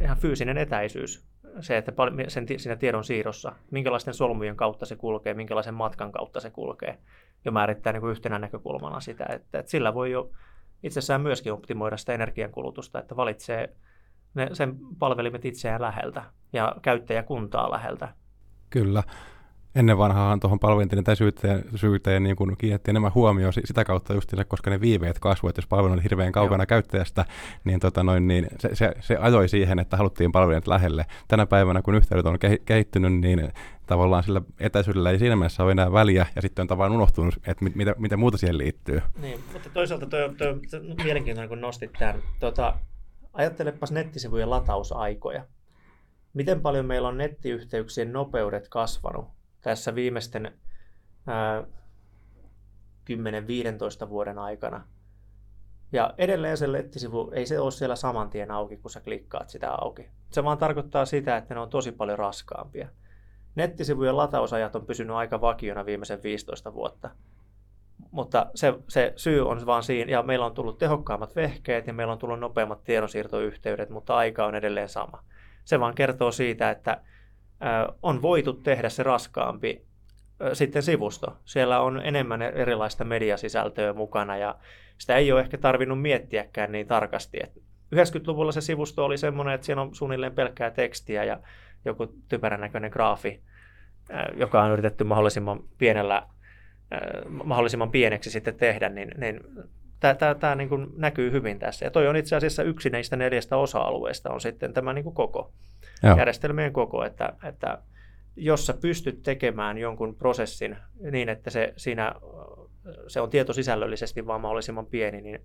ihan 0.01 0.17
fyysinen 0.17 0.57
etäisyys, 0.57 1.25
se, 1.59 1.77
että 1.77 1.91
sen, 2.27 2.45
siinä 2.57 2.75
tiedon 2.75 3.03
siirrossa, 3.03 3.51
minkälaisten 3.71 4.13
solmujen 4.13 4.55
kautta 4.55 4.85
se 4.85 4.95
kulkee, 4.95 5.33
minkälaisen 5.33 5.73
matkan 5.73 6.11
kautta 6.11 6.39
se 6.39 6.49
kulkee, 6.49 6.97
jo 7.45 7.51
määrittää 7.51 7.93
niin 7.93 8.01
kuin 8.01 8.11
yhtenä 8.11 8.39
näkökulmana 8.39 8.99
sitä, 8.99 9.25
että, 9.29 9.59
että 9.59 9.71
sillä 9.71 9.93
voi 9.93 10.11
jo 10.11 10.31
itsessään 10.83 11.21
myöskin 11.21 11.53
optimoida 11.53 11.97
sitä 11.97 12.13
energiankulutusta, 12.13 12.99
että 12.99 13.15
valitsee 13.15 13.75
ne, 14.33 14.49
sen 14.53 14.77
palvelimet 14.99 15.45
itseään 15.45 15.81
läheltä 15.81 16.23
ja 16.53 16.75
käyttäjäkuntaa 16.81 17.71
läheltä. 17.71 18.13
Kyllä 18.69 19.03
ennen 19.75 19.97
vanhaan 19.97 20.39
tuohon 20.39 20.59
palvelintin 20.59 21.03
tai 21.03 21.15
syyteen, 21.75 22.23
niin 22.23 22.35
kun 22.35 22.55
kiinnitti 22.57 22.91
enemmän 22.91 23.11
huomioon 23.15 23.53
sitä 23.53 23.85
kautta 23.85 24.13
just 24.13 24.33
koska 24.47 24.69
ne 24.69 24.81
viiveet 24.81 25.19
kasvoivat, 25.19 25.57
jos 25.57 25.67
palvelu 25.67 25.93
oli 25.93 26.03
hirveän 26.03 26.31
kaukana 26.31 26.61
Joo. 26.61 26.67
käyttäjästä, 26.67 27.25
niin, 27.63 27.79
tota 27.79 28.03
noin, 28.03 28.27
niin 28.27 28.47
se, 28.59 28.75
se, 28.75 28.93
se, 28.99 29.17
ajoi 29.17 29.49
siihen, 29.49 29.79
että 29.79 29.97
haluttiin 29.97 30.31
palvelut 30.31 30.67
lähelle. 30.67 31.05
Tänä 31.27 31.45
päivänä, 31.45 31.81
kun 31.81 31.95
yhteydet 31.95 32.25
on 32.25 32.37
kehittynyt, 32.65 33.13
niin 33.13 33.51
tavallaan 33.87 34.23
sillä 34.23 34.41
etäisyydellä 34.59 35.11
ei 35.11 35.19
siinä 35.19 35.35
mielessä 35.35 35.63
ole 35.63 35.71
enää 35.71 35.91
väliä, 35.91 36.25
ja 36.35 36.41
sitten 36.41 36.63
on 36.63 36.67
tavallaan 36.67 36.95
unohtunut, 36.95 37.35
että 37.47 37.63
mit, 37.63 37.75
mitä, 37.75 37.95
mitä 37.97 38.17
muuta 38.17 38.37
siihen 38.37 38.57
liittyy. 38.57 39.01
Niin, 39.21 39.39
mutta 39.53 39.69
toisaalta 39.69 40.05
tuo 40.05 40.19
on 40.19 40.61
mielenkiintoinen, 41.03 41.49
kun 41.49 41.61
nostit 41.61 41.91
tämän. 41.99 42.15
Tota, 42.39 42.73
ajattelepas 43.33 43.91
nettisivujen 43.91 44.49
latausaikoja. 44.49 45.45
Miten 46.33 46.61
paljon 46.61 46.85
meillä 46.85 47.07
on 47.07 47.17
nettiyhteyksien 47.17 48.13
nopeudet 48.13 48.67
kasvanut 48.69 49.40
tässä 49.61 49.95
viimeisten 49.95 50.53
10-15 54.05 54.09
vuoden 54.09 54.39
aikana. 54.39 54.87
Ja 55.91 56.13
edelleen 56.17 56.57
se 56.57 56.67
nettisivu, 56.67 57.31
ei 57.33 57.45
se 57.45 57.59
ole 57.59 57.71
siellä 57.71 57.95
saman 57.95 58.29
tien 58.29 58.51
auki, 58.51 58.77
kun 58.77 58.91
sä 58.91 58.99
klikkaat 58.99 59.49
sitä 59.49 59.71
auki. 59.71 60.09
Se 60.29 60.43
vaan 60.43 60.57
tarkoittaa 60.57 61.05
sitä, 61.05 61.37
että 61.37 61.53
ne 61.53 61.59
on 61.59 61.69
tosi 61.69 61.91
paljon 61.91 62.19
raskaampia. 62.19 62.87
Nettisivujen 63.55 64.17
latausajat 64.17 64.75
on 64.75 64.85
pysynyt 64.85 65.15
aika 65.15 65.41
vakiona 65.41 65.85
viimeisen 65.85 66.23
15 66.23 66.73
vuotta. 66.73 67.09
Mutta 68.11 68.51
se, 68.55 68.73
se 68.87 69.13
syy 69.15 69.47
on 69.47 69.65
vaan 69.65 69.83
siinä, 69.83 70.11
ja 70.11 70.23
meillä 70.23 70.45
on 70.45 70.53
tullut 70.53 70.77
tehokkaammat 70.77 71.35
vehkeet 71.35 71.87
ja 71.87 71.93
meillä 71.93 72.13
on 72.13 72.19
tullut 72.19 72.39
nopeammat 72.39 72.83
tiedonsiirtoyhteydet, 72.83 73.89
mutta 73.89 74.15
aika 74.15 74.45
on 74.45 74.55
edelleen 74.55 74.89
sama. 74.89 75.23
Se 75.65 75.79
vaan 75.79 75.95
kertoo 75.95 76.31
siitä, 76.31 76.71
että 76.71 77.01
on 78.03 78.21
voitu 78.21 78.53
tehdä 78.53 78.89
se 78.89 79.03
raskaampi 79.03 79.85
sitten 80.53 80.83
sivusto. 80.83 81.37
Siellä 81.45 81.79
on 81.79 82.01
enemmän 82.05 82.41
erilaista 82.41 83.03
mediasisältöä 83.03 83.93
mukana 83.93 84.37
ja 84.37 84.55
sitä 84.97 85.15
ei 85.15 85.31
ole 85.31 85.41
ehkä 85.41 85.57
tarvinnut 85.57 86.01
miettiäkään 86.01 86.71
niin 86.71 86.87
tarkasti. 86.87 87.39
90-luvulla 87.95 88.51
se 88.51 88.61
sivusto 88.61 89.05
oli 89.05 89.17
semmoinen, 89.17 89.53
että 89.53 89.65
siellä 89.65 89.81
on 89.81 89.95
suunnilleen 89.95 90.35
pelkkää 90.35 90.71
tekstiä 90.71 91.23
ja 91.23 91.39
joku 91.85 92.07
typerän 92.29 92.61
näköinen 92.61 92.91
graafi, 92.91 93.43
joka 94.35 94.63
on 94.63 94.71
yritetty 94.71 95.03
mahdollisimman 95.03 95.63
pienellä 95.77 96.27
mahdollisimman 97.43 97.91
pieneksi 97.91 98.31
sitten 98.31 98.55
tehdä, 98.55 98.89
niin, 98.89 99.11
niin 99.17 99.39
tämä 100.39 100.55
niin 100.55 100.69
näkyy 100.95 101.31
hyvin 101.31 101.59
tässä. 101.59 101.85
Ja 101.85 101.91
toi 101.91 102.07
on 102.07 102.15
itse 102.15 102.35
asiassa 102.35 102.63
yksi 102.63 102.89
näistä 102.89 103.15
neljästä 103.15 103.57
osa-alueesta 103.57 104.29
on 104.29 104.41
sitten 104.41 104.73
tämä 104.73 104.93
niin 104.93 105.03
kuin 105.03 105.15
koko. 105.15 105.53
Joo. 106.03 106.17
järjestelmien 106.17 106.73
koko, 106.73 107.05
että, 107.05 107.33
että 107.43 107.77
jos 108.35 108.65
sä 108.65 108.73
pystyt 108.73 109.23
tekemään 109.23 109.77
jonkun 109.77 110.15
prosessin 110.15 110.77
niin, 111.11 111.29
että 111.29 111.49
se, 111.49 111.73
siinä, 111.77 112.13
se 113.07 113.21
on 113.21 113.29
tietosisällöllisesti 113.29 114.27
vaan 114.27 114.41
mahdollisimman 114.41 114.85
pieni, 114.85 115.21
niin, 115.21 115.39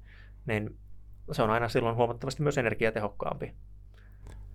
niin 0.46 0.76
se 1.32 1.42
on 1.42 1.50
aina 1.50 1.68
silloin 1.68 1.96
huomattavasti 1.96 2.42
myös 2.42 2.58
energiatehokkaampi. 2.58 3.52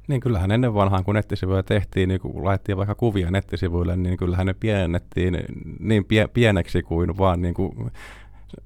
Niin 0.08 0.22
kyllähän 0.22 0.51
ennen 0.51 0.74
vanhaan, 0.74 1.03
kun 1.03 1.15
nettisivuja 1.15 1.63
tehtiin, 1.63 2.10
niin 2.10 2.22
kun 2.22 2.46
laitettiin 2.46 2.77
vaikka 2.77 2.96
kuvia 2.96 3.31
nettisivuille, 3.31 3.96
niin 3.96 4.17
kyllähän 4.17 4.48
ne 4.48 4.53
pienennettiin 4.53 5.38
niin 5.79 6.05
pie- 6.05 6.29
pieneksi 6.34 6.84
kuin 6.84 7.17
vaan 7.17 7.41
niin 7.41 7.53
kuin 7.53 7.91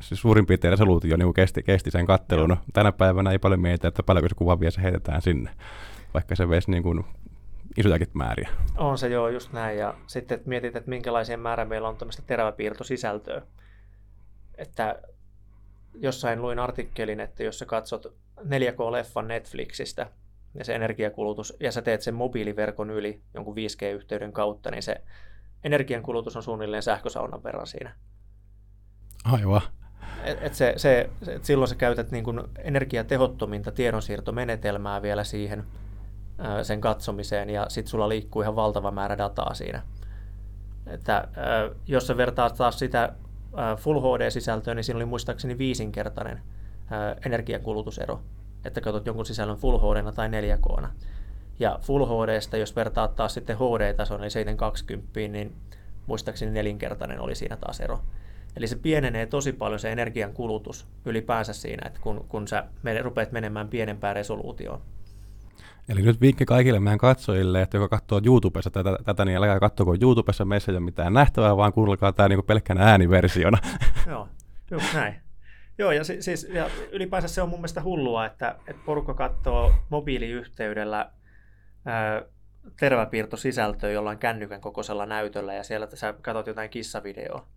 se 0.01 0.15
suurin 0.15 0.45
piirtein 0.45 0.71
resoluutio 0.71 1.17
niin 1.17 1.33
kesti, 1.33 1.63
kesti 1.63 1.91
sen 1.91 2.05
kattelun. 2.05 2.49
Joo. 2.49 2.57
Tänä 2.73 2.91
päivänä 2.91 3.31
ei 3.31 3.39
paljon 3.39 3.59
mietitä, 3.59 3.87
että 3.87 4.03
paljonko 4.03 4.29
se 4.29 4.35
kuva 4.35 4.57
se 4.69 4.81
heitetään 4.81 5.21
sinne, 5.21 5.51
vaikka 6.13 6.35
se 6.35 6.49
veisi 6.49 6.71
niin 6.71 6.83
kuin 6.83 7.03
isojakin 7.77 8.07
määriä. 8.13 8.49
On 8.77 8.97
se 8.97 9.07
joo, 9.07 9.29
just 9.29 9.53
näin. 9.53 9.77
Ja 9.77 9.93
sitten 10.07 10.35
että 10.35 10.49
mietit, 10.49 10.75
että 10.75 10.89
minkälaisia 10.89 11.37
määrä 11.37 11.65
meillä 11.65 11.87
on 11.87 11.97
tämmöistä 11.97 12.23
teräväpiirtosisältöä. 12.27 13.41
Että 14.57 14.99
jossain 15.93 16.41
luin 16.41 16.59
artikkelin, 16.59 17.19
että 17.19 17.43
jos 17.43 17.59
sä 17.59 17.65
katsot 17.65 18.05
4K-leffan 18.39 19.27
Netflixistä 19.27 20.07
ja 20.53 20.65
se 20.65 20.75
energiakulutus, 20.75 21.57
ja 21.59 21.71
sä 21.71 21.81
teet 21.81 22.01
sen 22.01 22.15
mobiiliverkon 22.15 22.89
yli 22.89 23.21
jonkun 23.33 23.55
5G-yhteyden 23.55 24.31
kautta, 24.31 24.71
niin 24.71 24.83
se 24.83 25.01
energiankulutus 25.63 26.35
on 26.35 26.43
suunnilleen 26.43 26.83
sähkösaunan 26.83 27.43
verran 27.43 27.67
siinä. 27.67 27.95
Aivan. 29.31 29.61
Et, 30.41 30.53
se, 30.53 30.73
se, 30.77 31.09
et 31.27 31.45
silloin 31.45 31.69
sä 31.69 31.75
käytät 31.75 32.11
niin 32.11 32.23
kuin 32.23 32.41
energiatehottominta 32.57 33.71
tiedonsiirtomenetelmää 33.71 35.01
vielä 35.01 35.23
siihen– 35.23 35.63
sen 36.63 36.81
katsomiseen 36.81 37.49
ja 37.49 37.65
sitten 37.69 37.91
sulla 37.91 38.09
liikkuu 38.09 38.41
ihan 38.41 38.55
valtava 38.55 38.91
määrä 38.91 39.17
dataa 39.17 39.53
siinä. 39.53 39.81
Että, 40.87 41.27
jos 41.87 42.07
sä 42.07 42.17
vertaat 42.17 42.55
taas 42.55 42.79
sitä 42.79 43.13
Full 43.77 43.99
HD-sisältöä, 43.99 44.75
niin 44.75 44.83
siinä 44.83 44.97
oli 44.97 45.05
muistaakseni 45.05 45.57
viisinkertainen 45.57 46.41
energiankulutusero, 47.25 48.21
että 48.65 48.81
katsot 48.81 49.05
jonkun 49.05 49.25
sisällön 49.25 49.57
Full 49.57 49.77
HD 49.77 50.11
tai 50.15 50.29
4K. 50.29 50.87
Ja 51.59 51.79
Full 51.81 52.05
HDstä, 52.05 52.57
jos 52.57 52.75
vertaat 52.75 53.15
taas 53.15 53.33
sitten 53.33 53.57
HD-tason, 53.57 54.21
eli 54.21 54.29
720, 54.29 55.19
niin 55.19 55.55
muistaakseni 56.05 56.51
nelinkertainen 56.51 57.19
oli 57.19 57.35
siinä 57.35 57.57
taas 57.57 57.79
ero. 57.79 57.99
Eli 58.57 58.67
se 58.67 58.75
pienenee 58.75 59.25
tosi 59.25 59.53
paljon 59.53 59.79
se 59.79 59.91
energian 59.91 60.33
kulutus 60.33 60.87
ylipäänsä 61.05 61.53
siinä, 61.53 61.87
että 61.87 61.99
kun, 62.01 62.25
kun 62.29 62.47
sä 62.47 62.65
rupeat 63.01 63.31
menemään 63.31 63.67
pienempään 63.67 64.15
resoluutioon. 64.15 64.81
Eli 65.89 66.01
nyt 66.01 66.21
vinkki 66.21 66.45
kaikille 66.45 66.79
meidän 66.79 66.97
katsojille, 66.97 67.61
että 67.61 67.77
joka 67.77 67.97
katsoo 67.97 68.21
YouTubessa 68.25 68.69
tätä, 68.69 68.97
tätä 69.05 69.25
niin 69.25 69.37
älkää 69.37 69.59
katsoko 69.59 69.95
YouTubessa, 70.01 70.45
meissä 70.45 70.71
ei 70.71 70.77
ole 70.77 70.85
mitään 70.85 71.13
nähtävää, 71.13 71.57
vaan 71.57 71.73
kuunnelkaa 71.73 72.13
tämä 72.13 72.29
niin 72.29 72.43
pelkkänä 72.43 72.91
ääniversiona. 72.91 73.57
Joo, 74.09 74.27
just 74.71 74.93
näin. 74.93 75.15
Joo, 75.77 75.91
ja, 75.91 76.03
siis, 76.03 76.47
ja 76.53 76.69
ylipäänsä 76.91 77.27
se 77.27 77.41
on 77.41 77.49
mun 77.49 77.59
mielestä 77.59 77.83
hullua, 77.83 78.25
että, 78.25 78.55
että 78.67 78.81
porukka 78.85 79.13
katsoo 79.13 79.73
mobiiliyhteydellä 79.89 81.11
ää, 81.85 82.21
terväpiirtosisältöä 82.79 83.91
jollain 83.91 84.17
kännykän 84.17 84.61
kokoisella 84.61 85.05
näytöllä, 85.05 85.53
ja 85.53 85.63
siellä 85.63 85.87
sä 85.93 86.13
katsot 86.21 86.47
jotain 86.47 86.69
kissavideoa. 86.69 87.47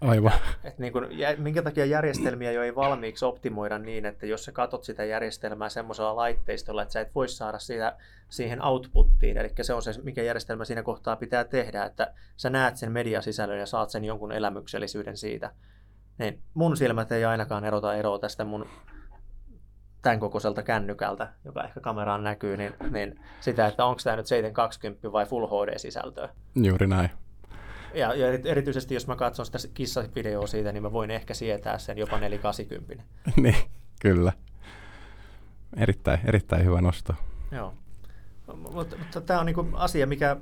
Aivan. 0.00 0.32
Et 0.64 0.78
niin 0.78 0.92
kun, 0.92 1.08
minkä 1.38 1.62
takia 1.62 1.84
järjestelmiä 1.84 2.52
jo 2.52 2.62
ei 2.62 2.74
valmiiksi 2.74 3.24
optimoida 3.24 3.78
niin, 3.78 4.06
että 4.06 4.26
jos 4.26 4.44
sä 4.44 4.52
katot 4.52 4.84
sitä 4.84 5.04
järjestelmää 5.04 5.68
semmoisella 5.68 6.16
laitteistolla, 6.16 6.82
että 6.82 6.92
sä 6.92 7.00
et 7.00 7.14
voi 7.14 7.28
saada 7.28 7.58
siitä, 7.58 7.96
siihen 8.28 8.64
outputtiin, 8.64 9.38
eli 9.38 9.50
se 9.62 9.74
on 9.74 9.82
se, 9.82 9.92
mikä 10.02 10.22
järjestelmä 10.22 10.64
siinä 10.64 10.82
kohtaa 10.82 11.16
pitää 11.16 11.44
tehdä, 11.44 11.84
että 11.84 12.12
sä 12.36 12.50
näet 12.50 12.76
sen 12.76 12.92
mediasisällön 12.92 13.58
ja 13.58 13.66
saat 13.66 13.90
sen 13.90 14.04
jonkun 14.04 14.32
elämyksellisyyden 14.32 15.16
siitä. 15.16 15.50
Niin 16.18 16.42
mun 16.54 16.76
silmät 16.76 17.12
ei 17.12 17.24
ainakaan 17.24 17.64
erota 17.64 17.94
eroa 17.94 18.18
tästä 18.18 18.44
mun 18.44 18.66
tämän 20.02 20.20
kokoiselta 20.20 20.62
kännykältä, 20.62 21.28
joka 21.44 21.64
ehkä 21.64 21.80
kameraan 21.80 22.24
näkyy, 22.24 22.56
niin, 22.56 22.74
niin 22.90 23.20
sitä, 23.40 23.66
että 23.66 23.84
onko 23.84 24.00
tämä 24.04 24.16
nyt 24.16 24.26
720 24.26 25.12
vai 25.12 25.26
Full 25.26 25.46
HD-sisältöä. 25.46 26.28
Juuri 26.54 26.86
näin. 26.86 27.10
Ja, 27.94 28.14
ja 28.14 28.26
erityisesti 28.44 28.94
jos 28.94 29.06
mä 29.06 29.16
katson 29.16 29.46
sitä 29.46 29.58
kissavideoa 29.74 30.46
siitä, 30.46 30.72
niin 30.72 30.82
mä 30.82 30.92
voin 30.92 31.10
ehkä 31.10 31.34
sietää 31.34 31.78
sen 31.78 31.98
jopa 31.98 32.18
480. 32.18 33.04
niin, 33.36 33.56
kyllä. 34.00 34.32
Erittäin, 35.76 36.20
erittäin 36.24 36.64
hyvä 36.64 36.80
nosto. 36.80 37.14
Joo. 37.52 37.74
Mutta, 38.56 38.96
mutta 38.96 39.20
tämä 39.20 39.40
on 39.40 39.46
niinku 39.46 39.68
asia, 39.72 40.06
mikä 40.06 40.36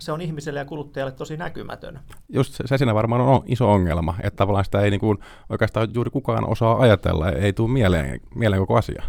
se 0.00 0.12
on 0.12 0.20
ihmiselle 0.20 0.58
ja 0.58 0.64
kuluttajalle 0.64 1.12
tosi 1.12 1.36
näkymätön. 1.36 2.00
Just 2.28 2.54
se, 2.54 2.66
se 2.66 2.78
siinä 2.78 2.94
varmaan 2.94 3.20
on 3.20 3.42
iso 3.46 3.72
ongelma, 3.72 4.14
että 4.22 4.36
tavallaan 4.36 4.64
sitä 4.64 4.80
ei 4.80 4.90
niin 4.90 5.00
kuin 5.00 5.18
oikeastaan 5.48 5.88
juuri 5.94 6.10
kukaan 6.10 6.48
osaa 6.48 6.78
ajatella, 6.78 7.30
ei 7.30 7.52
tule 7.52 7.70
mieleen, 7.70 8.20
mieleen 8.34 8.62
koko 8.62 8.76
asia. 8.76 9.02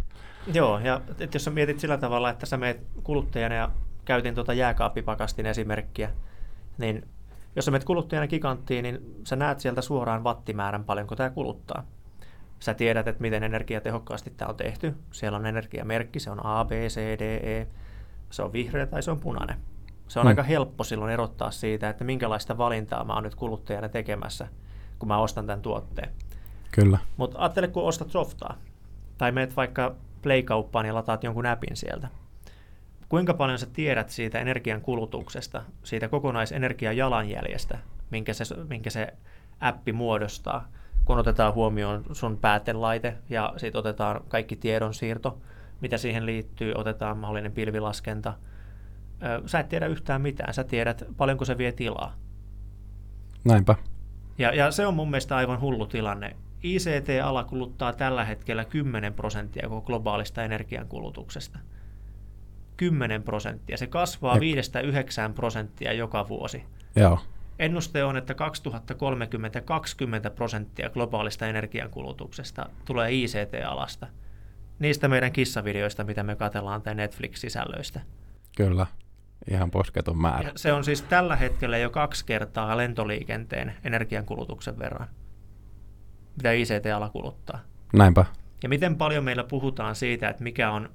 Joo, 0.53 0.79
ja 0.79 1.01
et 1.19 1.33
jos 1.33 1.43
sä 1.43 1.51
mietit 1.51 1.79
sillä 1.79 1.97
tavalla, 1.97 2.29
että 2.29 2.45
sä 2.45 2.57
meet 2.57 2.81
kuluttajana 3.03 3.55
ja 3.55 3.71
käytin 4.05 4.35
tuota 4.35 4.53
jääkaappipakastin 4.53 5.45
esimerkkiä, 5.45 6.09
niin 6.77 7.07
jos 7.55 7.65
sä 7.65 7.71
menet 7.71 7.85
kuluttajana 7.85 8.27
giganttiin, 8.27 8.83
niin 8.83 9.21
sä 9.23 9.35
näet 9.35 9.59
sieltä 9.59 9.81
suoraan 9.81 10.23
wattimäärän 10.23 10.83
paljonko 10.83 11.15
tämä 11.15 11.29
kuluttaa. 11.29 11.83
Sä 12.59 12.73
tiedät, 12.73 13.07
että 13.07 13.21
miten 13.21 13.43
energiatehokkaasti 13.43 14.33
tämä 14.37 14.49
on 14.49 14.55
tehty. 14.55 14.95
Siellä 15.11 15.35
on 15.35 15.45
energiamerkki, 15.45 16.19
se 16.19 16.31
on 16.31 16.45
A, 16.45 16.65
B, 16.65 16.71
C, 16.71 17.19
D, 17.19 17.21
E. 17.21 17.67
Se 18.29 18.43
on 18.43 18.53
vihreä 18.53 18.85
tai 18.85 19.03
se 19.03 19.11
on 19.11 19.19
punainen. 19.19 19.57
Se 20.07 20.19
on 20.19 20.23
hmm. 20.23 20.27
aika 20.27 20.43
helppo 20.43 20.83
silloin 20.83 21.11
erottaa 21.11 21.51
siitä, 21.51 21.89
että 21.89 22.03
minkälaista 22.03 22.57
valintaa 22.57 23.03
mä 23.03 23.13
oon 23.13 23.23
nyt 23.23 23.35
kuluttajana 23.35 23.89
tekemässä, 23.89 24.47
kun 24.99 25.07
mä 25.07 25.17
ostan 25.17 25.47
tämän 25.47 25.61
tuotteen. 25.61 26.09
Kyllä. 26.71 26.99
Mutta 27.17 27.39
ajattele, 27.39 27.67
kun 27.67 27.83
ostat 27.83 28.09
softaa, 28.09 28.57
tai 29.17 29.31
meet 29.31 29.55
vaikka 29.55 29.95
Play-kauppaan 30.21 30.85
ja 30.85 30.93
lataat 30.93 31.23
jonkun 31.23 31.45
appin 31.45 31.75
sieltä. 31.75 32.07
Kuinka 33.13 33.33
paljon 33.33 33.59
sä 33.59 33.65
tiedät 33.65 34.09
siitä 34.09 34.39
energian 34.39 34.81
kulutuksesta, 34.81 35.63
siitä 35.83 36.07
kokonaisenergiajalanjäljestä, 36.07 37.77
minkä 38.09 38.33
se, 38.33 38.45
minkä 38.69 38.89
se 38.89 39.13
appi 39.59 39.93
muodostaa, 39.93 40.67
kun 41.05 41.17
otetaan 41.17 41.53
huomioon 41.53 42.03
sun 42.11 42.37
päätelaite 42.37 43.17
ja 43.29 43.53
sitten 43.57 43.79
otetaan 43.79 44.21
kaikki 44.27 44.55
tiedonsiirto, 44.55 45.41
mitä 45.81 45.97
siihen 45.97 46.25
liittyy, 46.25 46.73
otetaan 46.75 47.17
mahdollinen 47.17 47.51
pilvilaskenta. 47.51 48.33
Sä 49.45 49.59
et 49.59 49.69
tiedä 49.69 49.87
yhtään 49.87 50.21
mitään, 50.21 50.53
sä 50.53 50.63
tiedät 50.63 51.03
paljonko 51.17 51.45
se 51.45 51.57
vie 51.57 51.71
tilaa. 51.71 52.15
Näinpä. 53.45 53.75
Ja, 54.37 54.55
ja 54.55 54.71
se 54.71 54.87
on 54.87 54.93
mun 54.93 55.09
mielestä 55.09 55.35
aivan 55.35 55.61
hullu 55.61 55.85
tilanne. 55.85 56.35
ICT-ala 56.63 57.43
kuluttaa 57.43 57.93
tällä 57.93 58.25
hetkellä 58.25 58.65
10 58.65 59.13
prosenttia 59.13 59.69
koko 59.69 59.81
globaalista 59.81 60.43
energiankulutuksesta. 60.43 61.59
10 62.77 63.23
prosenttia. 63.23 63.77
Se 63.77 63.87
kasvaa 63.87 64.35
5-9 64.35 64.39
prosenttia 65.35 65.93
joka 65.93 66.27
vuosi. 66.27 66.63
Joo. 66.95 67.19
Ennuste 67.59 68.03
on, 68.03 68.17
että 68.17 68.33
2030 68.33 69.61
20 69.61 70.29
prosenttia 70.29 70.89
globaalista 70.89 71.47
energiankulutuksesta 71.47 72.69
tulee 72.85 73.11
ICT-alasta. 73.11 74.07
Niistä 74.79 75.07
meidän 75.07 75.31
kissavideoista, 75.31 76.03
mitä 76.03 76.23
me 76.23 76.35
katellaan 76.35 76.81
tai 76.81 76.95
Netflix-sisällöistä. 76.95 78.01
Kyllä, 78.57 78.87
ihan 79.51 79.71
posketon 79.71 80.17
määrä. 80.17 80.49
Ja 80.49 80.51
se 80.55 80.73
on 80.73 80.83
siis 80.83 81.01
tällä 81.01 81.35
hetkellä 81.35 81.77
jo 81.77 81.89
kaksi 81.89 82.25
kertaa 82.25 82.77
lentoliikenteen 82.77 83.73
energiankulutuksen 83.83 84.79
verran 84.79 85.07
mitä 86.35 86.51
ICT-ala 86.51 87.09
kuluttaa. 87.09 87.59
Näinpä. 87.93 88.25
Ja 88.63 88.69
miten 88.69 88.95
paljon 88.95 89.23
meillä 89.23 89.43
puhutaan 89.43 89.95
siitä, 89.95 90.29
että 90.29 90.43
mikä 90.43 90.71
on 90.71 90.89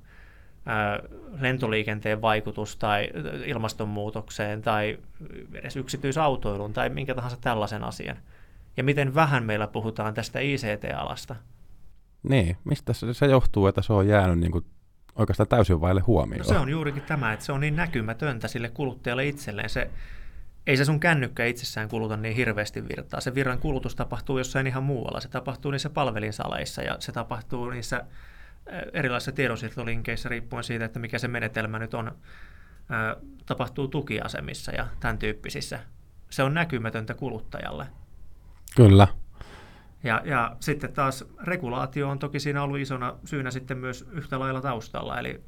lentoliikenteen 1.40 2.22
vaikutus 2.22 2.76
tai 2.76 3.08
ilmastonmuutokseen 3.46 4.62
tai 4.62 4.98
edes 5.54 5.76
yksityisautoiluun 5.76 6.72
tai 6.72 6.88
minkä 6.88 7.14
tahansa 7.14 7.36
tällaisen 7.40 7.84
asian. 7.84 8.16
Ja 8.76 8.84
miten 8.84 9.14
vähän 9.14 9.44
meillä 9.44 9.66
puhutaan 9.66 10.14
tästä 10.14 10.40
ICT-alasta. 10.40 11.36
Niin, 12.22 12.56
mistä 12.64 12.92
se, 12.92 13.14
se 13.14 13.26
johtuu, 13.26 13.66
että 13.66 13.82
se 13.82 13.92
on 13.92 14.08
jäänyt 14.08 14.38
niin 14.38 14.52
kuin 14.52 14.64
oikeastaan 15.16 15.48
täysin 15.48 15.80
vaille 15.80 16.00
huomioon? 16.00 16.38
No 16.38 16.44
se 16.44 16.58
on 16.58 16.68
juurikin 16.68 17.02
tämä, 17.02 17.32
että 17.32 17.44
se 17.44 17.52
on 17.52 17.60
niin 17.60 17.76
näkymätöntä 17.76 18.48
sille 18.48 18.68
kuluttajalle 18.68 19.26
itselleen. 19.26 19.70
Se, 19.70 19.90
ei 20.66 20.76
se 20.76 20.84
sun 20.84 21.00
kännykkä 21.00 21.44
itsessään 21.44 21.88
kuluta 21.88 22.16
niin 22.16 22.36
hirveästi 22.36 22.88
virtaa. 22.88 23.20
Se 23.20 23.34
virran 23.34 23.58
kulutus 23.58 23.96
tapahtuu 23.96 24.38
jossain 24.38 24.66
ihan 24.66 24.82
muualla. 24.82 25.20
Se 25.20 25.28
tapahtuu 25.28 25.70
niissä 25.70 25.90
palvelinsaleissa 25.90 26.82
ja 26.82 26.96
se 26.98 27.12
tapahtuu 27.12 27.70
niissä 27.70 28.04
erilaisissa 28.92 29.32
tiedonsiirtolinkeissä 29.32 30.28
riippuen 30.28 30.64
siitä, 30.64 30.84
että 30.84 30.98
mikä 30.98 31.18
se 31.18 31.28
menetelmä 31.28 31.78
nyt 31.78 31.94
on, 31.94 32.18
tapahtuu 33.46 33.88
tukiasemissa 33.88 34.72
ja 34.72 34.86
tämän 35.00 35.18
tyyppisissä. 35.18 35.80
Se 36.30 36.42
on 36.42 36.54
näkymätöntä 36.54 37.14
kuluttajalle. 37.14 37.86
Kyllä. 38.76 39.08
Ja, 40.04 40.22
ja 40.24 40.56
sitten 40.60 40.92
taas 40.92 41.24
regulaatio 41.42 42.08
on 42.08 42.18
toki 42.18 42.40
siinä 42.40 42.62
ollut 42.62 42.78
isona 42.78 43.16
syynä 43.24 43.50
sitten 43.50 43.78
myös 43.78 44.08
yhtä 44.12 44.38
lailla 44.38 44.60
taustalla. 44.60 45.18
Eli 45.18 45.44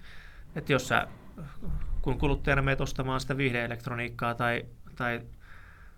että 0.56 0.72
jos 0.72 0.88
sä, 0.88 1.06
kun 2.02 2.18
kuluttajana 2.18 2.62
menet 2.62 2.80
ostamaan 2.80 3.20
sitä 3.20 3.36
viihdeelektroniikkaa 3.36 4.34
tai 4.34 4.64
tai 4.96 5.20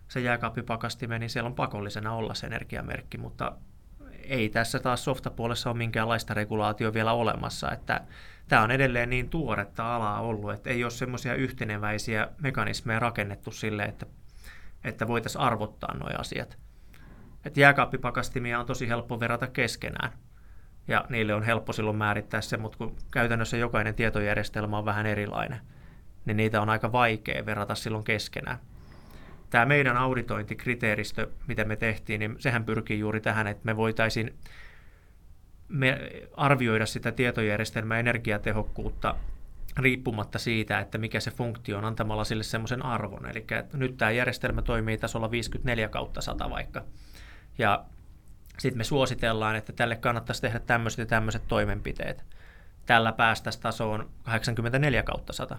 se 0.09 0.21
jääkaappipakastime, 0.21 1.19
niin 1.19 1.31
siellä 1.31 1.49
on 1.49 1.55
pakollisena 1.55 2.13
olla 2.13 2.35
se 2.35 2.47
energiamerkki, 2.47 3.19
mutta 3.19 3.53
ei 4.29 4.49
tässä 4.49 4.79
taas 4.79 5.05
softapuolessa 5.05 5.71
ole 5.71 5.79
minkäänlaista 5.79 6.35
regulaatio 6.35 6.95
vielä 6.95 7.13
olemassa, 7.13 7.71
että 7.71 8.01
tämä 8.49 8.63
on 8.63 8.71
edelleen 8.71 9.11
niin 9.11 9.29
tuoretta 9.29 9.97
alaa 9.97 10.21
ollut, 10.21 10.53
että 10.53 10.71
ei 10.71 10.85
ole 10.85 10.91
semmoisia 10.91 11.35
yhteneväisiä 11.35 12.29
mekanismeja 12.43 12.99
rakennettu 12.99 13.51
sille, 13.51 13.83
että, 13.83 14.07
että 14.85 15.09
voitaisiin 15.09 15.43
arvottaa 15.43 15.95
nuo 15.95 16.09
asiat. 16.19 16.59
Että 17.45 17.61
jääkaappipakastimia 17.61 18.61
on 18.61 18.67
tosi 18.67 18.89
helppo 18.89 19.21
verrata 19.21 19.47
keskenään, 19.47 20.13
ja 20.89 21.05
niille 21.09 21.35
on 21.35 21.43
helppo 21.43 21.73
silloin 21.73 21.97
määrittää 21.97 22.41
se, 22.41 22.57
mutta 22.57 22.79
kun 22.79 22.97
käytännössä 23.11 23.57
jokainen 23.57 23.95
tietojärjestelmä 23.95 24.79
on 24.79 24.85
vähän 24.85 25.07
erilainen, 25.07 25.61
niin 26.25 26.37
niitä 26.37 26.61
on 26.63 26.71
aika 26.71 26.93
vaikea 26.93 27.47
verrata 27.47 27.75
silloin 27.75 28.05
keskenään 28.05 28.59
tämä 29.53 29.67
meidän 29.67 29.97
auditointikriteeristö, 29.97 31.29
mitä 31.47 31.65
me 31.65 31.77
tehtiin, 31.77 32.19
niin 32.19 32.37
sehän 32.39 32.65
pyrkii 32.65 32.99
juuri 32.99 33.21
tähän, 33.21 33.47
että 33.47 33.65
me 33.65 33.77
voitaisiin 33.77 34.35
me 35.69 35.99
arvioida 36.37 36.87
sitä 36.87 37.13
tietojärjestelmän 37.13 37.99
energiatehokkuutta 37.99 39.15
riippumatta 39.79 40.39
siitä, 40.39 40.81
että 40.81 40.99
mikä 40.99 41.21
se 41.21 41.31
funktio 41.31 41.79
on 41.79 41.85
antamalla 41.85 42.25
sille 42.25 42.43
semmoisen 42.43 42.85
arvon. 42.85 43.27
Eli 43.27 43.47
nyt 43.73 43.97
tämä 43.97 44.11
järjestelmä 44.11 44.63
toimii 44.63 44.99
tasolla 44.99 45.31
54 45.31 45.89
kautta 45.89 46.21
100 46.21 46.51
vaikka. 46.51 46.85
Ja 47.59 47.85
sitten 48.59 48.79
me 48.79 48.85
suositellaan, 48.85 49.57
että 49.57 49.73
tälle 49.73 49.97
kannattaisi 49.97 50.43
tehdä 50.43 50.59
tämmöiset 50.59 50.99
ja 50.99 51.07
tämmöiset 51.07 51.43
toimenpiteet. 51.49 52.25
Tällä 52.87 53.13
päästäisiin 53.13 53.63
tasoon 53.63 54.11
84 54.23 55.03
kautta 55.03 55.33
100. 55.33 55.59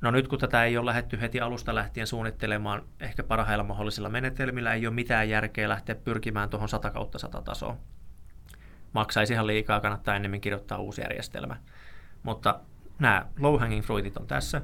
No 0.00 0.10
nyt 0.10 0.28
kun 0.28 0.38
tätä 0.38 0.64
ei 0.64 0.76
ole 0.76 0.86
lähdetty 0.86 1.20
heti 1.20 1.40
alusta 1.40 1.74
lähtien 1.74 2.06
suunnittelemaan 2.06 2.82
ehkä 3.00 3.22
parhailla 3.22 3.64
mahdollisilla 3.64 4.08
menetelmillä, 4.08 4.74
ei 4.74 4.86
ole 4.86 4.94
mitään 4.94 5.28
järkeä 5.28 5.68
lähteä 5.68 5.94
pyrkimään 5.94 6.50
tuohon 6.50 6.68
100 6.68 6.90
kautta 6.90 7.18
100 7.18 7.42
tasoon. 7.42 7.76
Maksaisi 8.92 9.32
ihan 9.32 9.46
liikaa, 9.46 9.80
kannattaa 9.80 10.16
ennemmin 10.16 10.40
kirjoittaa 10.40 10.78
uusi 10.78 11.00
järjestelmä. 11.00 11.56
Mutta 12.22 12.60
nämä 12.98 13.26
low 13.38 13.60
hanging 13.60 13.84
fruitit 13.84 14.16
on 14.16 14.26
tässä. 14.26 14.62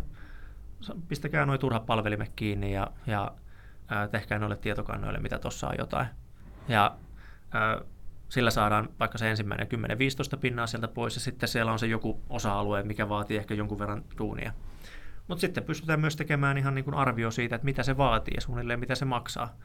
Pistäkää 1.08 1.46
noin 1.46 1.60
turhat 1.60 1.86
palvelimet 1.86 2.32
kiinni 2.36 2.74
ja, 2.74 2.90
ja 3.06 3.32
ää, 3.88 4.08
tehkää 4.08 4.38
noille 4.38 4.56
tietokannoille, 4.56 5.18
mitä 5.18 5.38
tuossa 5.38 5.68
on 5.68 5.74
jotain. 5.78 6.06
Ja 6.68 6.96
sillä 8.28 8.50
saadaan 8.50 8.88
vaikka 9.00 9.18
se 9.18 9.30
ensimmäinen 9.30 9.68
10-15 10.36 10.38
pinnaa 10.40 10.66
sieltä 10.66 10.88
pois 10.88 11.14
ja 11.14 11.20
sitten 11.20 11.48
siellä 11.48 11.72
on 11.72 11.78
se 11.78 11.86
joku 11.86 12.22
osa-alue, 12.28 12.82
mikä 12.82 13.08
vaatii 13.08 13.36
ehkä 13.36 13.54
jonkun 13.54 13.78
verran 13.78 14.04
duunia. 14.18 14.52
Mutta 15.28 15.40
sitten 15.40 15.64
pystytään 15.64 16.00
myös 16.00 16.16
tekemään 16.16 16.58
ihan 16.58 16.74
niin 16.74 16.84
kuin 16.84 16.94
arvio 16.94 17.30
siitä, 17.30 17.56
että 17.56 17.64
mitä 17.64 17.82
se 17.82 17.96
vaatii 17.96 18.34
ja 18.34 18.40
suunnilleen 18.40 18.80
mitä 18.80 18.94
se 18.94 19.04
maksaa. 19.04 19.56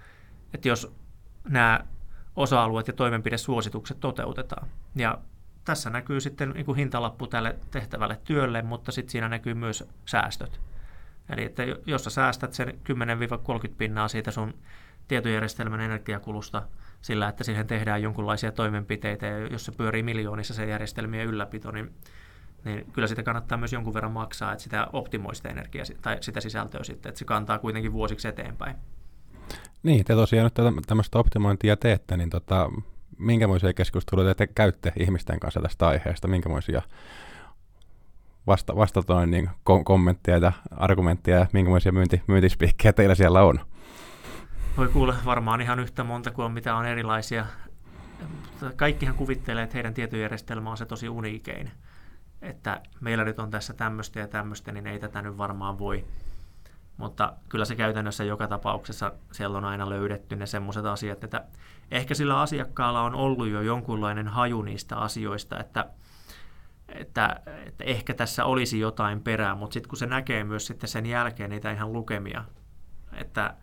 Että 0.53 0.67
jos 0.67 0.95
nämä 1.49 1.79
osa-alueet 2.35 2.87
ja 2.87 2.93
toimenpidesuositukset 2.93 3.99
toteutetaan. 3.99 4.67
Ja 4.95 5.17
tässä 5.65 5.89
näkyy 5.89 6.21
sitten 6.21 6.49
niin 6.49 6.65
kuin 6.65 6.75
hintalappu 6.75 7.27
tälle 7.27 7.55
tehtävälle 7.71 8.19
työlle, 8.23 8.61
mutta 8.61 8.91
sitten 8.91 9.11
siinä 9.11 9.29
näkyy 9.29 9.53
myös 9.53 9.89
säästöt. 10.05 10.59
Eli 11.29 11.43
että 11.43 11.63
jos 11.85 12.03
sä 12.03 12.09
säästät 12.09 12.53
sen 12.53 12.67
10-30 12.69 13.71
pinnaa 13.77 14.07
siitä 14.07 14.31
sun 14.31 14.53
tietojärjestelmän 15.07 15.81
energiakulusta 15.81 16.63
sillä, 17.01 17.27
että 17.27 17.43
siihen 17.43 17.67
tehdään 17.67 18.01
jonkinlaisia 18.01 18.51
toimenpiteitä, 18.51 19.25
ja 19.25 19.47
jos 19.47 19.65
se 19.65 19.71
pyörii 19.71 20.03
miljoonissa 20.03 20.53
se 20.53 20.65
järjestelmien 20.65 21.27
ylläpito, 21.27 21.71
niin 21.71 21.95
niin 22.67 22.91
kyllä 22.93 23.07
sitä 23.07 23.23
kannattaa 23.23 23.57
myös 23.57 23.73
jonkun 23.73 23.93
verran 23.93 24.11
maksaa, 24.11 24.51
että 24.51 24.63
sitä 24.63 24.87
optimoi 24.93 25.35
sitä 25.35 25.49
energiaa 25.49 25.85
tai 26.01 26.17
sitä 26.21 26.41
sisältöä 26.41 26.83
sitten, 26.83 27.09
että 27.09 27.19
se 27.19 27.25
kantaa 27.25 27.59
kuitenkin 27.59 27.93
vuosiksi 27.93 28.27
eteenpäin. 28.27 28.75
Niin, 29.83 30.05
te 30.05 30.13
tosiaan 30.13 30.51
nyt 30.75 30.85
tämmöistä 30.87 31.19
optimointia 31.19 31.77
teette, 31.77 32.17
niin 32.17 32.29
tota, 32.29 32.69
minkämoisia 33.17 33.73
keskusteluja 33.73 34.35
te 34.35 34.47
käytte 34.47 34.93
ihmisten 34.99 35.39
kanssa 35.39 35.61
tästä 35.61 35.87
aiheesta, 35.87 36.27
minkämoisia 36.27 36.81
vasta, 38.47 38.75
vastatoin 38.75 39.31
niin 39.31 39.49
kom- 39.63 39.83
kommentteja 39.83 40.37
ja 40.37 40.51
argumentteja 40.71 41.37
ja 41.37 41.47
minkämoisia 41.53 41.91
myynti, 41.91 42.21
myyntispiikkejä 42.27 42.93
teillä 42.93 43.15
siellä 43.15 43.43
on? 43.43 43.59
Voi 44.77 44.87
kuulla 44.87 45.15
varmaan 45.25 45.61
ihan 45.61 45.79
yhtä 45.79 46.03
monta 46.03 46.31
kuin 46.31 46.51
mitä 46.51 46.75
on 46.75 46.85
erilaisia. 46.85 47.45
Kaikkihan 48.75 49.15
kuvittelee, 49.15 49.63
että 49.63 49.73
heidän 49.73 49.93
tietojärjestelmä 49.93 50.71
on 50.71 50.77
se 50.77 50.85
tosi 50.85 51.09
uniikeinen 51.09 51.71
että 52.41 52.81
meillä 52.99 53.23
nyt 53.23 53.39
on 53.39 53.51
tässä 53.51 53.73
tämmöistä 53.73 54.19
ja 54.19 54.27
tämmöistä, 54.27 54.71
niin 54.71 54.87
ei 54.87 54.99
tätä 54.99 55.21
nyt 55.21 55.37
varmaan 55.37 55.79
voi. 55.79 56.05
Mutta 56.97 57.33
kyllä 57.49 57.65
se 57.65 57.75
käytännössä 57.75 58.23
joka 58.23 58.47
tapauksessa 58.47 59.13
siellä 59.31 59.57
on 59.57 59.65
aina 59.65 59.89
löydetty 59.89 60.35
ne 60.35 60.45
semmoiset 60.45 60.85
asiat, 60.85 61.23
että 61.23 61.45
ehkä 61.91 62.13
sillä 62.13 62.41
asiakkaalla 62.41 63.01
on 63.01 63.15
ollut 63.15 63.47
jo 63.47 63.61
jonkunlainen 63.61 64.27
haju 64.27 64.61
niistä 64.61 64.97
asioista, 64.97 65.59
että, 65.59 65.85
että, 66.87 67.39
että 67.65 67.83
ehkä 67.83 68.13
tässä 68.13 68.45
olisi 68.45 68.79
jotain 68.79 69.21
perää, 69.21 69.55
mutta 69.55 69.73
sitten 69.73 69.89
kun 69.89 69.97
se 69.97 70.05
näkee 70.05 70.43
myös 70.43 70.67
sitten 70.67 70.89
sen 70.89 71.05
jälkeen 71.05 71.49
niitä 71.49 71.71
ihan 71.71 71.93
lukemia, 71.93 72.43
että 73.13 73.55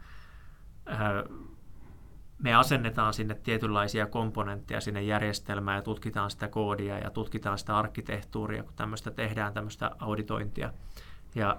me 2.38 2.54
asennetaan 2.54 3.14
sinne 3.14 3.34
tietynlaisia 3.34 4.06
komponentteja 4.06 4.80
sinne 4.80 5.02
järjestelmään 5.02 5.76
ja 5.76 5.82
tutkitaan 5.82 6.30
sitä 6.30 6.48
koodia 6.48 6.98
ja 6.98 7.10
tutkitaan 7.10 7.58
sitä 7.58 7.78
arkkitehtuuria, 7.78 8.62
kun 8.62 8.72
tämmöistä 8.76 9.10
tehdään 9.10 9.54
tämmöistä 9.54 9.90
auditointia. 9.98 10.72
Ja, 11.34 11.56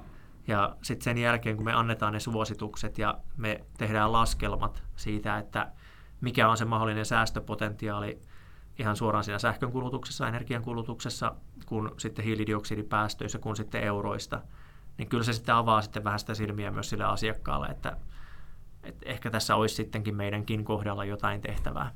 ja 0.48 0.76
sitten 0.82 1.04
sen 1.04 1.18
jälkeen, 1.18 1.56
kun 1.56 1.66
me 1.66 1.74
annetaan 1.74 2.14
ne 2.14 2.20
suositukset 2.20 2.98
ja 2.98 3.18
me 3.38 3.66
tehdään 3.78 4.12
laskelmat 4.12 4.84
siitä, 4.96 5.38
että 5.38 5.72
mikä 6.22 6.50
on 6.50 6.58
se 6.58 6.66
mahdollinen 6.66 7.06
säästöpotentiaali 7.06 8.22
ihan 8.80 8.96
suoraan 8.96 9.24
siinä 9.24 9.40
sähkönkulutuksessa, 9.40 10.28
energiankulutuksessa, 10.28 11.36
kun 11.66 11.96
sitten 11.98 12.26
hiilidioksidipäästöissä, 12.26 13.40
kun 13.40 13.56
sitten 13.56 13.84
euroista, 13.84 14.42
niin 14.98 15.10
kyllä 15.10 15.24
se 15.24 15.34
sitten 15.34 15.56
avaa 15.56 15.82
sitten 15.82 16.04
vähän 16.04 16.20
sitä 16.20 16.34
silmiä 16.34 16.72
myös 16.72 16.90
sille 16.90 17.04
asiakkaalle, 17.04 17.68
että 17.68 17.98
et 18.86 18.95
ehkä 19.06 19.32
tässä 19.32 19.56
olisi 19.56 19.76
sittenkin 19.76 20.15
meidänkin 20.15 20.65
kohdalla 20.65 21.06
jotain 21.06 21.41
tehtävää. 21.41 21.91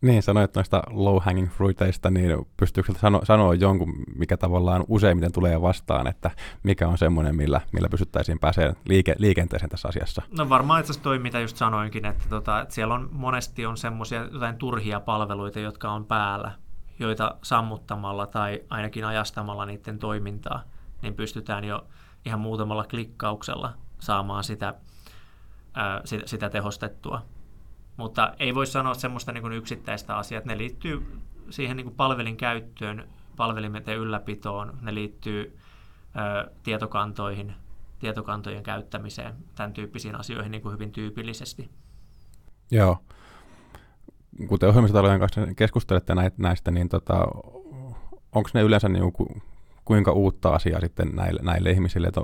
Niin, 0.00 0.22
sanoit 0.22 0.54
noista 0.54 0.82
low-hanging 0.90 1.48
fruiteista, 1.48 2.10
niin 2.10 2.46
pystyykö 2.56 2.92
sano, 3.00 3.20
sanoa 3.24 3.54
jonkun, 3.54 3.94
mikä 4.16 4.36
tavallaan 4.36 4.84
useimmiten 4.88 5.32
tulee 5.32 5.62
vastaan, 5.62 6.06
että 6.06 6.30
mikä 6.62 6.88
on 6.88 6.98
semmoinen, 6.98 7.36
millä, 7.36 7.60
millä 7.72 7.88
pystyttäisiin 7.88 8.38
pääsemään 8.38 8.76
liike, 8.88 9.14
liikenteeseen 9.18 9.70
tässä 9.70 9.88
asiassa? 9.88 10.22
No 10.38 10.48
varmaan 10.48 10.80
itse 10.80 10.90
asiassa 10.90 11.04
toi, 11.04 11.18
mitä 11.18 11.40
just 11.40 11.56
sanoinkin, 11.56 12.06
että, 12.06 12.24
tota, 12.28 12.60
että 12.60 12.74
siellä 12.74 12.94
on 12.94 13.08
monesti 13.12 13.66
on 13.66 13.76
semmoisia 13.76 14.28
jotain 14.32 14.56
turhia 14.56 15.00
palveluita, 15.00 15.60
jotka 15.60 15.92
on 15.92 16.04
päällä, 16.04 16.52
joita 16.98 17.36
sammuttamalla 17.42 18.26
tai 18.26 18.60
ainakin 18.70 19.04
ajastamalla 19.04 19.66
niiden 19.66 19.98
toimintaa, 19.98 20.62
niin 21.02 21.14
pystytään 21.14 21.64
jo 21.64 21.86
ihan 22.24 22.40
muutamalla 22.40 22.84
klikkauksella 22.84 23.72
saamaan 23.98 24.44
sitä 24.44 24.74
sitä, 26.24 26.50
tehostettua. 26.50 27.22
Mutta 27.96 28.34
ei 28.38 28.54
voi 28.54 28.66
sanoa 28.66 28.94
semmoista 28.94 29.32
niin 29.32 29.52
yksittäistä 29.52 30.16
asiaa, 30.16 30.38
että 30.38 30.50
ne 30.50 30.58
liittyy 30.58 31.20
siihen 31.50 31.76
niin 31.76 31.94
palvelin 31.94 32.36
käyttöön, 32.36 33.08
palvelimeten 33.36 33.96
ylläpitoon, 33.96 34.78
ne 34.82 34.94
liittyy 34.94 35.58
ää, 36.14 36.46
tietokantoihin, 36.62 37.54
tietokantojen 37.98 38.62
käyttämiseen, 38.62 39.34
tämän 39.54 39.72
tyyppisiin 39.72 40.14
asioihin 40.14 40.52
niin 40.52 40.62
kuin 40.62 40.72
hyvin 40.72 40.92
tyypillisesti. 40.92 41.70
Joo. 42.70 42.98
Kuten 44.48 44.68
ohjelmistotalojen 44.68 45.20
kanssa 45.20 45.40
keskustelette 45.56 46.14
näistä, 46.36 46.70
niin 46.70 46.88
tota, 46.88 47.26
onko 48.32 48.50
ne 48.54 48.62
yleensä 48.62 48.88
niin 48.88 49.12
kuin, 49.12 49.42
kuinka 49.84 50.12
uutta 50.12 50.50
asiaa 50.50 50.80
sitten 50.80 51.08
näille, 51.16 51.40
näille 51.42 51.70
ihmisille, 51.70 52.08
että 52.08 52.20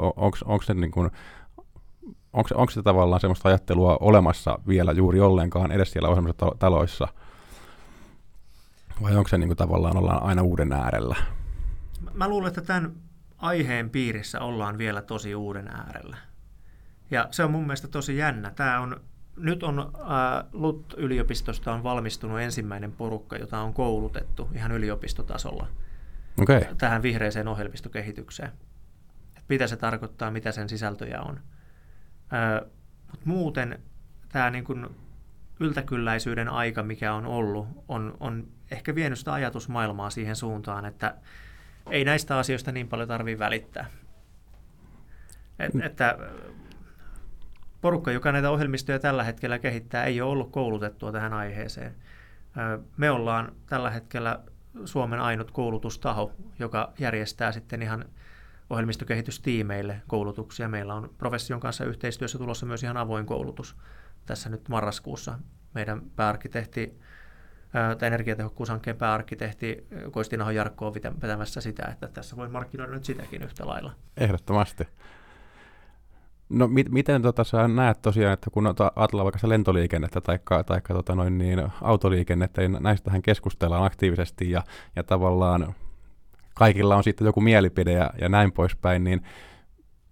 onko 0.46 0.62
se 0.62 0.74
niin 0.74 0.90
kuin 0.90 1.10
onko, 2.34 2.48
onko 2.54 2.70
se 2.70 2.82
tavallaan 2.82 3.20
semmoista 3.20 3.48
ajattelua 3.48 3.96
olemassa 4.00 4.58
vielä 4.68 4.92
juuri 4.92 5.20
ollenkaan 5.20 5.72
edes 5.72 5.90
siellä 5.90 6.08
ohjelmistotaloissa? 6.08 7.08
Vai 9.02 9.16
onko 9.16 9.28
se 9.28 9.38
niin 9.38 9.48
kuin 9.48 9.56
tavallaan 9.56 9.96
ollaan 9.96 10.22
aina 10.22 10.42
uuden 10.42 10.72
äärellä? 10.72 11.16
Mä 12.12 12.28
luulen, 12.28 12.48
että 12.48 12.60
tämän 12.60 12.92
aiheen 13.38 13.90
piirissä 13.90 14.40
ollaan 14.40 14.78
vielä 14.78 15.02
tosi 15.02 15.34
uuden 15.34 15.68
äärellä. 15.68 16.16
Ja 17.10 17.28
se 17.30 17.44
on 17.44 17.50
mun 17.50 17.62
mielestä 17.62 17.88
tosi 17.88 18.16
jännä. 18.16 18.50
Tämä 18.50 18.80
on, 18.80 19.00
nyt 19.36 19.62
on 19.62 19.78
äh, 19.78 20.44
LUT-yliopistosta 20.52 21.72
on 21.72 21.82
valmistunut 21.82 22.40
ensimmäinen 22.40 22.92
porukka, 22.92 23.36
jota 23.36 23.60
on 23.60 23.74
koulutettu 23.74 24.48
ihan 24.54 24.72
yliopistotasolla 24.72 25.66
okay. 26.42 26.64
tähän 26.78 27.02
vihreiseen 27.02 27.48
ohjelmistokehitykseen. 27.48 28.52
mitä 29.48 29.66
se 29.66 29.76
tarkoittaa, 29.76 30.30
mitä 30.30 30.52
sen 30.52 30.68
sisältöjä 30.68 31.20
on. 31.20 31.40
Mutta 33.10 33.26
muuten 33.26 33.82
tämä 34.28 34.50
niin 34.50 34.64
kuin 34.64 34.86
yltäkylläisyyden 35.60 36.48
aika, 36.48 36.82
mikä 36.82 37.14
on 37.14 37.26
ollut, 37.26 37.68
on, 37.88 38.16
on 38.20 38.48
ehkä 38.70 38.94
vienyt 38.94 39.18
sitä 39.18 39.32
ajatusmaailmaa 39.32 40.10
siihen 40.10 40.36
suuntaan, 40.36 40.84
että 40.84 41.14
ei 41.90 42.04
näistä 42.04 42.38
asioista 42.38 42.72
niin 42.72 42.88
paljon 42.88 43.08
tarvitse 43.08 43.38
välittää. 43.38 43.86
Et, 45.58 45.74
mm. 45.74 45.82
että 45.82 46.18
porukka, 47.80 48.12
joka 48.12 48.32
näitä 48.32 48.50
ohjelmistoja 48.50 48.98
tällä 48.98 49.24
hetkellä 49.24 49.58
kehittää, 49.58 50.04
ei 50.04 50.20
ole 50.20 50.30
ollut 50.30 50.50
koulutettua 50.50 51.12
tähän 51.12 51.32
aiheeseen. 51.32 51.94
Me 52.96 53.10
ollaan 53.10 53.52
tällä 53.66 53.90
hetkellä 53.90 54.40
Suomen 54.84 55.20
ainut 55.20 55.50
koulutustaho, 55.50 56.32
joka 56.58 56.92
järjestää 56.98 57.52
sitten 57.52 57.82
ihan 57.82 58.04
ohjelmistokehitystiimeille 58.70 60.02
koulutuksia. 60.06 60.68
Meillä 60.68 60.94
on 60.94 61.10
profession 61.18 61.60
kanssa 61.60 61.84
yhteistyössä 61.84 62.38
tulossa 62.38 62.66
myös 62.66 62.82
ihan 62.82 62.96
avoin 62.96 63.26
koulutus 63.26 63.76
tässä 64.26 64.48
nyt 64.48 64.68
marraskuussa. 64.68 65.38
Meidän 65.74 66.02
pääarkkitehti 66.16 67.00
tai 67.98 68.06
energiatehokkuushankkeen 68.06 68.96
pääarkkitehti 68.96 69.86
Koistinaho 70.10 70.50
Jarkko 70.50 70.86
on 70.86 70.94
vetämässä 70.94 71.60
sitä, 71.60 71.88
että 71.92 72.08
tässä 72.08 72.36
voi 72.36 72.48
markkinoida 72.48 72.92
nyt 72.92 73.04
sitäkin 73.04 73.42
yhtä 73.42 73.66
lailla. 73.66 73.92
Ehdottomasti. 74.16 74.88
No 76.48 76.68
mit, 76.68 76.90
miten 76.90 77.22
tota, 77.22 77.44
sä 77.44 77.68
näet 77.68 78.02
tosiaan, 78.02 78.32
että 78.32 78.50
kun 78.50 78.66
ajatellaan 78.66 79.24
vaikka 79.24 79.48
lentoliikennettä 79.48 80.20
tai 80.20 80.38
taikka, 80.66 80.94
tota 80.94 81.14
noin, 81.14 81.38
niin, 81.38 81.68
autoliikennettä, 81.82 82.60
niin 82.60 82.76
näistähän 82.80 83.22
keskustellaan 83.22 83.84
aktiivisesti 83.84 84.50
ja, 84.50 84.62
ja 84.96 85.02
tavallaan 85.02 85.74
kaikilla 86.54 86.96
on 86.96 87.04
sitten 87.04 87.24
joku 87.24 87.40
mielipide 87.40 87.92
ja, 87.92 88.10
ja 88.20 88.28
näin 88.28 88.52
poispäin, 88.52 89.04
niin 89.04 89.22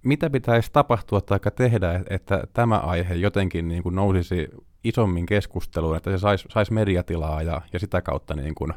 mitä 0.03 0.31
pitäisi 0.31 0.73
tapahtua 0.73 1.21
tai 1.21 1.39
tehdä, 1.57 2.01
että 2.11 2.45
tämä 2.53 2.79
aihe 2.79 3.15
jotenkin 3.15 3.69
niin 3.69 3.83
kuin 3.83 3.95
nousisi 3.95 4.49
isommin 4.85 5.27
keskusteluun, 5.27 5.97
että 5.97 6.11
se 6.11 6.19
saisi 6.19 6.49
sais 6.53 6.71
mediatilaa 6.71 7.43
ja, 7.43 7.63
ja 7.73 7.79
sitä 7.79 8.03
kautta 8.03 8.35
niin 8.35 8.55
kuin 8.55 8.73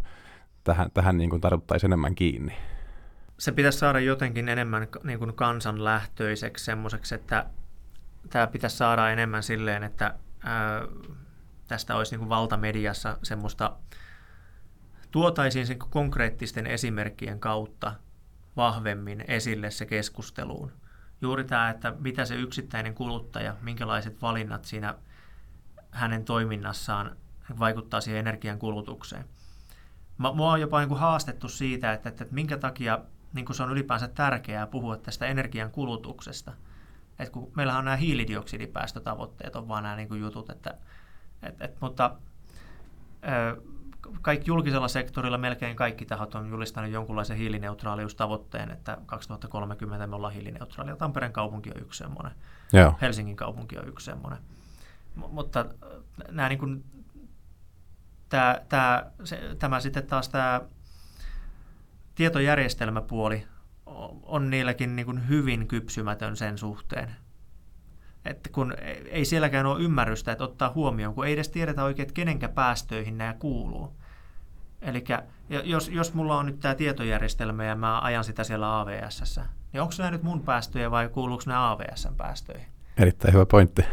tähän, 0.64 0.92
tähän 0.94 1.18
niin 1.18 1.30
kuin 1.30 1.42
tarvittaisiin 1.42 1.90
enemmän 1.90 2.16
kiinni? 2.16 2.54
Se 3.38 3.52
pitäisi 3.52 3.78
saada 3.78 4.00
jotenkin 4.00 4.50
enemmän 4.50 4.88
niin 5.04 5.20
kuin 5.20 5.34
kansanlähtöiseksi 5.34 6.66
semmoiseksi, 6.66 7.16
että 7.16 7.46
tämä 8.30 8.48
pitäisi 8.48 8.78
saada 8.78 9.10
enemmän 9.10 9.44
silleen, 9.44 9.84
että 9.84 10.16
ää, 10.44 10.82
tästä 11.68 11.96
olisi 11.96 12.12
niin 12.12 12.20
kuin 12.20 12.30
valtamediassa 12.30 13.18
semmoista 13.24 13.72
tuotaisiin 15.16 15.68
sen 15.68 15.80
konkreettisten 15.80 16.68
esimerkkien 16.68 17.40
kautta 17.40 17.94
vahvemmin 18.58 19.24
esille 19.28 19.72
se 19.72 19.86
keskusteluun. 19.86 20.72
Juuri 21.22 21.44
tämä, 21.44 21.70
että 21.70 21.94
mitä 22.00 22.26
se 22.26 22.36
yksittäinen 22.36 22.96
kuluttaja, 22.96 23.56
minkälaiset 23.62 24.22
valinnat 24.22 24.66
siinä 24.66 24.96
hänen 25.92 26.26
toiminnassaan 26.26 27.18
vaikuttaa 27.60 28.02
siihen 28.02 28.20
energian 28.20 28.60
kulutukseen. 28.60 29.26
Mua 30.18 30.52
on 30.52 30.62
jopa 30.62 30.80
niin 30.80 30.90
kuin 30.90 31.00
haastettu 31.00 31.50
siitä, 31.50 31.94
että, 31.94 32.10
että, 32.10 32.24
että 32.24 32.36
minkä 32.36 32.58
takia 32.58 33.00
niin 33.34 33.46
kuin 33.46 33.56
se 33.56 33.64
on 33.64 33.72
ylipäänsä 33.72 34.08
tärkeää 34.08 34.68
puhua 34.68 34.98
tästä 34.98 35.26
energian 35.26 35.72
kulutuksesta. 35.72 36.54
Et 37.20 37.30
kun 37.30 37.52
meillähän 37.56 37.80
on 37.80 37.86
nämä 37.86 37.98
hiilidioksidipäästötavoitteet, 37.98 39.56
on 39.56 39.68
vaan 39.68 39.84
nämä 39.84 39.96
niin 39.96 40.08
kuin 40.08 40.22
jutut, 40.22 40.50
että, 40.50 40.78
et, 41.44 41.62
et, 41.62 41.82
mutta 41.82 42.16
kaikki 44.22 44.52
julkisella 44.52 44.88
sektorilla 44.88 45.38
melkein 45.38 45.76
kaikki 45.76 46.06
tahot 46.06 46.36
on 46.36 46.50
julistanut 46.50 46.92
jonkunlaisen 46.92 47.38
hiilineutraaliustavoitteen, 47.38 48.72
että 48.72 48.98
2030 49.06 50.08
me 50.08 50.16
ollaan 50.16 50.34
hiilineutraalia. 50.34 50.96
Tampereen 50.96 51.34
kaupunki 51.34 51.72
on 51.76 51.82
yksi 51.82 51.98
semmoinen, 51.98 52.32
Joo. 52.74 52.96
Helsingin 53.02 53.36
kaupunki 53.36 53.78
on 53.78 53.88
yksi 53.88 54.06
semmoinen. 54.06 54.40
M- 55.16 55.30
mutta 55.30 55.60
äh, 55.60 56.28
nämä 56.32 56.50
niin 56.50 56.60
kuin, 56.60 56.84
tämä, 58.30 58.62
tämä, 58.70 59.12
se, 59.24 59.56
tämä 59.60 59.80
sitten 59.80 60.08
taas 60.08 60.30
tämä 60.30 60.62
tietojärjestelmäpuoli 62.16 63.48
on 64.24 64.50
niilläkin 64.50 64.96
niin 64.96 65.06
kuin 65.06 65.30
hyvin 65.30 65.68
kypsymätön 65.68 66.36
sen 66.36 66.58
suhteen. 66.58 67.16
Että 68.26 68.50
kun 68.50 68.74
ei 69.12 69.26
sielläkään 69.26 69.66
ole 69.66 69.84
ymmärrystä, 69.84 70.32
että 70.32 70.44
ottaa 70.44 70.72
huomioon, 70.76 71.14
kun 71.14 71.28
ei 71.28 71.34
edes 71.34 71.50
tiedetä 71.50 71.84
oikein, 71.84 72.04
että 72.04 72.14
kenenkä 72.14 72.50
päästöihin 72.50 73.18
nämä 73.18 73.34
kuuluu. 73.34 73.96
Eli 74.82 75.04
jos, 75.64 75.90
jos 75.90 76.14
mulla 76.14 76.38
on 76.38 76.46
nyt 76.46 76.60
tämä 76.60 76.76
tietojärjestelmä 76.76 77.66
ja 77.66 77.76
mä 77.76 78.00
ajan 78.00 78.24
sitä 78.24 78.44
siellä 78.44 78.80
AVS, 78.80 79.40
niin 79.74 79.82
onko 79.82 79.94
nämä 79.98 80.12
nyt 80.12 80.24
mun 80.24 80.42
päästöjä 80.42 80.92
vai 80.92 81.10
kuuluuko 81.10 81.44
nämä 81.46 81.72
AVSn 81.72 82.16
päästöihin? 82.16 82.68
Erittäin 82.98 83.34
hyvä 83.34 83.46
pointti. 83.46 83.86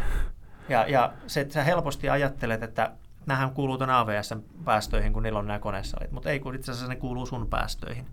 Ja, 0.68 0.87
ja 0.87 1.12
se, 1.27 1.40
että 1.40 1.55
sä 1.55 1.64
helposti 1.64 2.09
ajattelet, 2.09 2.62
että 2.62 2.92
nämähän 3.27 3.51
kuuluu 3.51 3.79
tuon 3.79 3.90
AVSn 3.90 4.42
päästöihin, 4.64 5.12
kun 5.12 5.23
niillä 5.23 5.38
on 5.38 5.47
nämä 5.47 5.59
konesalit, 5.59 6.12
mutta 6.12 6.31
ei, 6.31 6.40
kun 6.40 6.55
itse 6.55 6.73
asiassa 6.73 6.88
ne 6.88 6.97
kuuluu 6.97 7.27
sun 7.27 7.47
päästöihin, 7.47 8.07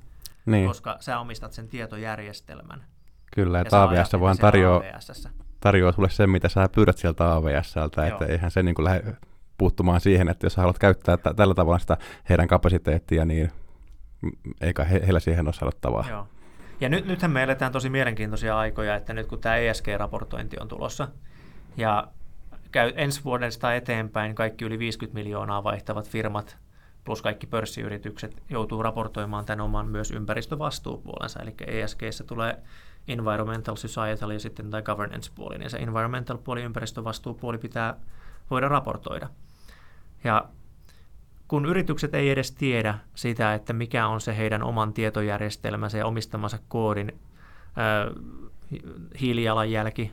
niin. 0.45 0.67
koska 0.67 0.97
sä 0.99 1.19
omistat 1.19 1.53
sen 1.53 1.67
tietojärjestelmän. 1.67 2.83
Kyllä, 3.35 3.61
että 3.61 3.83
AVS 3.83 4.13
vaan 4.19 4.37
tarjoaa, 4.37 4.83
tarjoaa 5.59 5.91
sulle 5.91 6.09
sen, 6.09 6.29
mitä 6.29 6.49
sä 6.49 6.69
pyydät 6.75 6.97
sieltä 6.97 7.35
AVSltä, 7.35 8.07
että 8.07 8.25
eihän 8.25 8.51
se 8.51 8.63
niin 8.63 8.75
kuin 8.75 8.85
lähde 8.85 9.15
puuttumaan 9.57 10.01
siihen, 10.01 10.29
että 10.29 10.45
jos 10.45 10.53
sä 10.53 10.61
haluat 10.61 10.79
käyttää 10.79 11.17
t- 11.17 11.35
tällä 11.35 11.53
tavalla 11.53 11.79
sitä 11.79 11.97
heidän 12.29 12.47
kapasiteettia, 12.47 13.25
niin 13.25 13.51
eikä 14.61 14.83
he, 14.83 15.01
heillä 15.03 15.19
siihen 15.19 15.47
ole 15.47 15.53
sanottavaa. 15.53 16.05
Joo. 16.09 16.27
Ja 16.81 16.89
nyt, 16.89 17.05
nythän 17.05 17.31
me 17.31 17.43
eletään 17.43 17.71
tosi 17.71 17.89
mielenkiintoisia 17.89 18.57
aikoja, 18.57 18.95
että 18.95 19.13
nyt 19.13 19.27
kun 19.27 19.39
tämä 19.39 19.55
ESG-raportointi 19.55 20.57
on 20.61 20.67
tulossa, 20.67 21.07
ja 21.77 22.07
käy 22.71 22.93
ensi 22.95 23.23
vuodesta 23.23 23.75
eteenpäin 23.75 24.35
kaikki 24.35 24.65
yli 24.65 24.79
50 24.79 25.19
miljoonaa 25.19 25.63
vaihtavat 25.63 26.09
firmat 26.09 26.57
plus 27.03 27.21
kaikki 27.21 27.47
pörssiyritykset 27.47 28.43
joutuu 28.49 28.83
raportoimaan 28.83 29.45
tämän 29.45 29.61
oman 29.61 29.87
myös 29.87 30.11
ympäristövastuupuolensa, 30.11 31.39
eli 31.41 31.53
ESGssä 31.67 32.23
tulee 32.23 32.57
environmental, 33.09 33.75
societal 33.75 34.31
ja 34.31 34.39
sitten 34.39 34.69
tai 34.69 34.81
governance-puoli, 34.81 35.57
niin 35.57 35.69
se 35.69 35.77
environmental 35.77 36.37
puoli, 36.37 36.63
ympäristövastuupuoli 36.63 37.57
pitää 37.57 37.95
voida 38.51 38.67
raportoida. 38.67 39.29
Ja 40.23 40.45
kun 41.47 41.65
yritykset 41.65 42.13
ei 42.15 42.29
edes 42.29 42.51
tiedä 42.51 42.97
sitä, 43.15 43.53
että 43.53 43.73
mikä 43.73 44.07
on 44.07 44.21
se 44.21 44.37
heidän 44.37 44.63
oman 44.63 44.93
tietojärjestelmänsä 44.93 45.97
ja 45.97 46.05
omistamansa 46.05 46.59
koodin 46.67 47.19
äh, 47.77 48.23
hiilijalanjälki, 49.21 50.11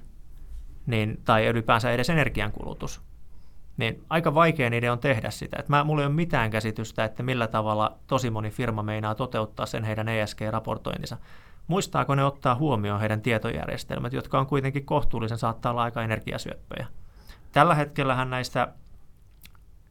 niin, 0.87 1.21
tai 1.25 1.47
ylipäänsä 1.47 1.91
edes 1.91 2.11
energiankulutus, 2.11 3.03
niin 3.77 4.05
aika 4.11 4.35
vaikea 4.35 4.71
niiden 4.71 4.93
on 4.93 4.99
tehdä 4.99 5.31
sitä. 5.31 5.57
Et 5.59 5.69
mä, 5.69 5.85
mulla 5.85 6.03
ei 6.03 6.07
ole 6.07 6.15
mitään 6.15 6.51
käsitystä, 6.51 7.05
että 7.05 7.23
millä 7.23 7.47
tavalla 7.47 7.99
tosi 8.07 8.31
moni 8.31 8.51
firma 8.51 8.83
meinaa 8.83 9.15
toteuttaa 9.15 9.67
sen 9.67 9.85
heidän 9.85 10.09
ESG-raportointinsa. 10.09 11.17
Muistaako 11.67 12.15
ne 12.15 12.25
ottaa 12.25 12.55
huomioon 12.55 13.01
heidän 13.01 13.21
tietojärjestelmät, 13.21 14.13
jotka 14.13 14.39
on 14.39 14.47
kuitenkin 14.47 14.87
kohtuullisen 14.87 15.39
saattaa 15.39 15.73
olla 15.73 15.83
aika 15.83 16.03
energiasyöppöjä. 16.03 16.87
Tällä 17.53 17.75
hetkellähän 17.75 18.31
näistä 18.31 18.73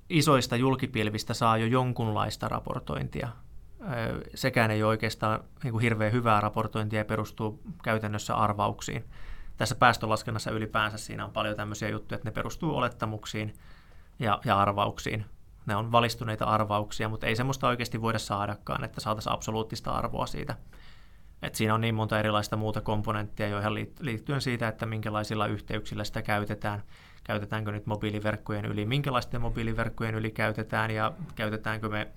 isoista 0.10 0.56
julkipilvistä 0.56 1.34
saa 1.34 1.58
jo 1.58 1.66
jonkunlaista 1.66 2.48
raportointia. 2.48 3.30
Sekään 4.36 4.72
ei 4.72 4.84
ole 4.84 4.90
oikeastaan 4.90 5.40
niin 5.64 5.72
kuin 5.72 5.82
hirveän 5.82 6.12
hyvää 6.12 6.42
raportointia 6.42 7.00
ja 7.00 7.06
perustuu 7.06 7.62
käytännössä 7.84 8.36
arvauksiin. 8.36 9.06
Tässä 9.58 9.76
päästölaskennassa 9.76 10.52
ylipäänsä 10.52 10.98
siinä 10.98 11.26
on 11.26 11.32
paljon 11.32 11.56
tämmöisiä 11.56 11.90
juttuja, 11.90 12.16
että 12.16 12.28
ne 12.28 12.34
perustuu 12.34 12.78
olettamuksiin 12.78 13.54
ja, 14.20 14.40
ja 14.46 14.60
arvauksiin. 14.60 15.26
Ne 15.66 15.76
on 15.76 15.92
valistuneita 15.92 16.46
arvauksia, 16.46 17.10
mutta 17.10 17.28
ei 17.28 17.36
semmoista 17.36 17.68
oikeasti 17.68 18.02
voida 18.02 18.20
saadakaan, 18.20 18.84
että 18.84 19.02
saataisiin 19.02 19.34
absoluuttista 19.34 19.92
arvoa 19.92 20.26
siitä. 20.26 20.56
Et 21.46 21.56
siinä 21.56 21.74
on 21.74 21.82
niin 21.82 21.96
monta 21.96 22.20
erilaista 22.20 22.58
muuta 22.58 22.82
komponenttia, 22.82 23.48
joihin 23.48 23.74
liittyen 24.00 24.42
siitä, 24.42 24.68
että 24.68 24.86
minkälaisilla 24.86 25.48
yhteyksillä 25.48 26.04
sitä 26.04 26.22
käytetään. 26.22 26.84
Käytetäänkö 27.24 27.72
nyt 27.72 27.86
mobiiliverkkojen 27.86 28.66
yli, 28.66 28.86
minkälaisten 28.86 29.42
mobiiliverkkojen 29.42 30.16
yli 30.16 30.32
käytetään 30.32 30.92
ja 30.92 31.14
käytetäänkö 31.36 31.90
me 31.90 32.08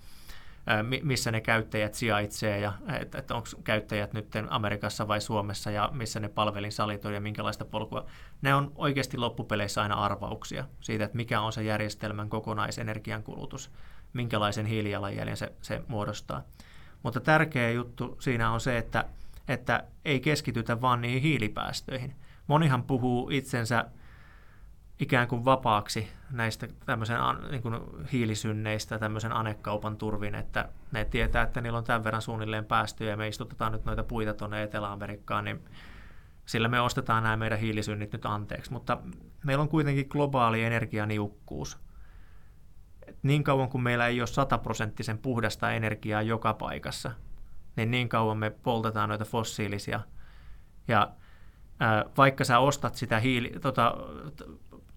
missä 1.02 1.30
ne 1.30 1.40
käyttäjät 1.40 1.94
sijaitsee 1.94 2.60
ja 2.60 2.72
että, 3.00 3.18
että 3.18 3.34
onko 3.34 3.48
käyttäjät 3.64 4.12
nyt 4.12 4.26
Amerikassa 4.48 5.08
vai 5.08 5.20
Suomessa 5.20 5.70
ja 5.70 5.90
missä 5.92 6.20
ne 6.20 6.28
palvelinsalit 6.28 7.04
on 7.04 7.14
ja 7.14 7.20
minkälaista 7.20 7.64
polkua. 7.64 8.06
Ne 8.42 8.54
on 8.54 8.72
oikeasti 8.76 9.16
loppupeleissä 9.16 9.82
aina 9.82 9.94
arvauksia 9.94 10.64
siitä, 10.80 11.04
että 11.04 11.16
mikä 11.16 11.40
on 11.40 11.52
se 11.52 11.62
järjestelmän 11.62 12.28
kokonaisenergian 12.28 13.22
kulutus, 13.22 13.70
minkälaisen 14.12 14.66
hiilijalanjäljen 14.66 15.36
se, 15.36 15.52
se 15.62 15.82
muodostaa. 15.88 16.42
Mutta 17.02 17.20
tärkeä 17.20 17.70
juttu 17.70 18.16
siinä 18.20 18.50
on 18.50 18.60
se, 18.60 18.78
että, 18.78 19.04
että 19.48 19.84
ei 20.04 20.20
keskitytä 20.20 20.80
vain 20.80 21.00
niihin 21.00 21.22
hiilipäästöihin. 21.22 22.14
Monihan 22.46 22.82
puhuu 22.82 23.30
itsensä 23.30 23.84
ikään 25.00 25.28
kuin 25.28 25.44
vapaaksi 25.44 26.08
näistä 26.30 26.68
tämmöisen 26.86 27.18
niin 27.50 27.62
kuin 27.62 27.80
hiilisynneistä 28.12 28.98
tämmöisen 28.98 29.32
anekaupan 29.32 29.96
turvin, 29.96 30.34
että 30.34 30.68
ne 30.92 31.04
tietää, 31.04 31.42
että 31.42 31.60
niillä 31.60 31.78
on 31.78 31.84
tämän 31.84 32.04
verran 32.04 32.22
suunnilleen 32.22 32.64
päästöjä 32.64 33.10
ja 33.10 33.16
me 33.16 33.28
istutetaan 33.28 33.72
nyt 33.72 33.84
noita 33.84 34.02
puita 34.02 34.34
tuonne 34.34 34.62
Etelä-Amerikkaan, 34.62 35.44
niin 35.44 35.64
sillä 36.46 36.68
me 36.68 36.80
ostetaan 36.80 37.22
nämä 37.22 37.36
meidän 37.36 37.58
hiilisynnit 37.58 38.12
nyt 38.12 38.26
anteeksi. 38.26 38.72
Mutta 38.72 38.98
meillä 39.44 39.62
on 39.62 39.68
kuitenkin 39.68 40.06
globaali 40.08 40.64
energianiukkuus. 40.64 41.78
Niin 43.22 43.44
kauan 43.44 43.68
kuin 43.68 43.82
meillä 43.82 44.06
ei 44.06 44.20
ole 44.20 44.26
sataprosenttisen 44.26 45.18
puhdasta 45.18 45.72
energiaa 45.72 46.22
joka 46.22 46.54
paikassa, 46.54 47.10
niin 47.76 47.90
niin 47.90 48.08
kauan 48.08 48.38
me 48.38 48.50
poltetaan 48.50 49.08
noita 49.08 49.24
fossiilisia. 49.24 50.00
Ja 50.88 51.12
vaikka 52.16 52.44
sä 52.44 52.58
ostat 52.58 52.94
sitä 52.94 53.20
hiili, 53.20 53.52
tota, 53.60 53.94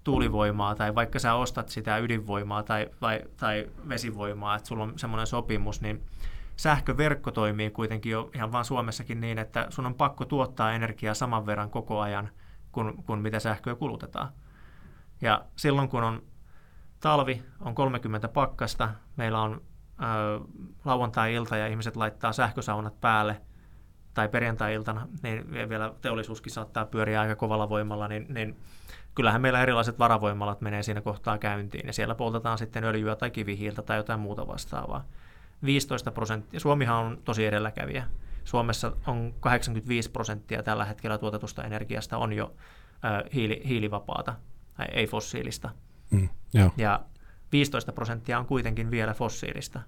tuulivoimaa 0.03 0.75
tai 0.75 0.95
vaikka 0.95 1.19
sä 1.19 1.33
ostat 1.33 1.69
sitä 1.69 1.97
ydinvoimaa 1.97 2.63
tai, 2.63 2.89
vai, 3.01 3.21
tai 3.37 3.69
vesivoimaa, 3.89 4.55
että 4.55 4.67
sulla 4.67 4.83
on 4.83 4.99
semmoinen 4.99 5.27
sopimus, 5.27 5.81
niin 5.81 6.03
sähköverkko 6.55 7.31
toimii 7.31 7.69
kuitenkin 7.69 8.11
jo 8.11 8.29
ihan 8.35 8.51
vaan 8.51 8.65
Suomessakin 8.65 9.21
niin, 9.21 9.37
että 9.37 9.67
sun 9.69 9.85
on 9.85 9.95
pakko 9.95 10.25
tuottaa 10.25 10.73
energiaa 10.73 11.13
saman 11.13 11.45
verran 11.45 11.69
koko 11.69 11.99
ajan 11.99 12.29
kuin, 12.71 13.03
kuin 13.03 13.19
mitä 13.19 13.39
sähköä 13.39 13.75
kulutetaan. 13.75 14.29
Ja 15.21 15.45
silloin 15.55 15.89
kun 15.89 16.03
on 16.03 16.23
talvi, 17.01 17.43
on 17.59 17.75
30 17.75 18.27
pakkasta, 18.27 18.89
meillä 19.15 19.41
on 19.41 19.61
ö, 20.01 20.03
lauantai-ilta 20.85 21.57
ja 21.57 21.67
ihmiset 21.67 21.95
laittaa 21.95 22.33
sähkösaunat 22.33 23.01
päälle, 23.01 23.41
tai 24.13 24.29
perjantai-iltana, 24.29 25.07
niin 25.23 25.69
vielä 25.69 25.93
teollisuuskin 26.01 26.51
saattaa 26.51 26.85
pyöriä 26.85 27.21
aika 27.21 27.35
kovalla 27.35 27.69
voimalla, 27.69 28.07
niin, 28.07 28.25
niin 28.29 28.57
kyllähän 29.15 29.41
meillä 29.41 29.61
erilaiset 29.61 29.99
varavoimalat 29.99 30.61
menee 30.61 30.83
siinä 30.83 31.01
kohtaa 31.01 31.37
käyntiin 31.37 31.87
ja 31.87 31.93
siellä 31.93 32.15
poltetaan 32.15 32.57
sitten 32.57 32.83
öljyä 32.83 33.15
tai 33.15 33.31
kivihiiltä 33.31 33.81
tai 33.81 33.97
jotain 33.97 34.19
muuta 34.19 34.47
vastaavaa. 34.47 35.05
15 35.65 36.11
prosenttia, 36.11 36.59
Suomihan 36.59 37.05
on 37.05 37.17
tosi 37.25 37.45
edelläkävijä. 37.45 38.05
Suomessa 38.43 38.91
on 39.07 39.33
85 39.39 40.11
prosenttia 40.11 40.63
tällä 40.63 40.85
hetkellä 40.85 41.17
tuotetusta 41.17 41.63
energiasta 41.63 42.17
on 42.17 42.33
jo 42.33 42.53
äh, 43.05 43.23
hiili, 43.33 43.61
hiilivapaata, 43.67 44.35
ei 44.91 45.07
fossiilista. 45.07 45.69
Mm, 46.11 46.29
joo. 46.53 46.71
Ja 46.77 46.99
15 47.51 47.93
prosenttia 47.93 48.39
on 48.39 48.45
kuitenkin 48.45 48.91
vielä 48.91 49.13
fossiilista. 49.13 49.81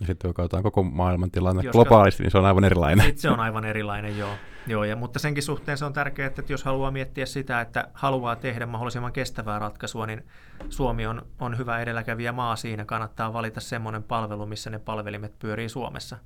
Ja 0.00 0.06
sitten 0.06 0.28
kun 0.28 0.34
katsotaan 0.34 0.62
koko 0.62 0.82
maailman 0.82 1.30
tilanne 1.30 1.62
jos 1.62 1.72
globaalisti, 1.72 2.22
niin 2.22 2.30
se 2.30 2.38
on 2.38 2.44
aivan 2.44 2.64
erilainen. 2.64 3.06
Sitten 3.06 3.22
se 3.22 3.30
on 3.30 3.40
aivan 3.40 3.64
erilainen, 3.64 4.18
joo. 4.18 4.34
joo 4.66 4.84
ja, 4.84 4.96
mutta 4.96 5.18
senkin 5.18 5.42
suhteen 5.42 5.78
se 5.78 5.84
on 5.84 5.92
tärkeää, 5.92 6.26
että 6.26 6.42
jos 6.48 6.64
haluaa 6.64 6.90
miettiä 6.90 7.26
sitä, 7.26 7.60
että 7.60 7.88
haluaa 7.94 8.36
tehdä 8.36 8.66
mahdollisimman 8.66 9.12
kestävää 9.12 9.58
ratkaisua, 9.58 10.06
niin 10.06 10.26
Suomi 10.68 11.06
on, 11.06 11.26
on 11.40 11.58
hyvä 11.58 11.80
edelläkävijä 11.80 12.32
maa 12.32 12.56
siinä. 12.56 12.84
Kannattaa 12.84 13.32
valita 13.32 13.60
semmoinen 13.60 14.02
palvelu, 14.02 14.46
missä 14.46 14.70
ne 14.70 14.78
palvelimet 14.78 15.38
pyörii 15.38 15.68
Suomessa. 15.68 16.18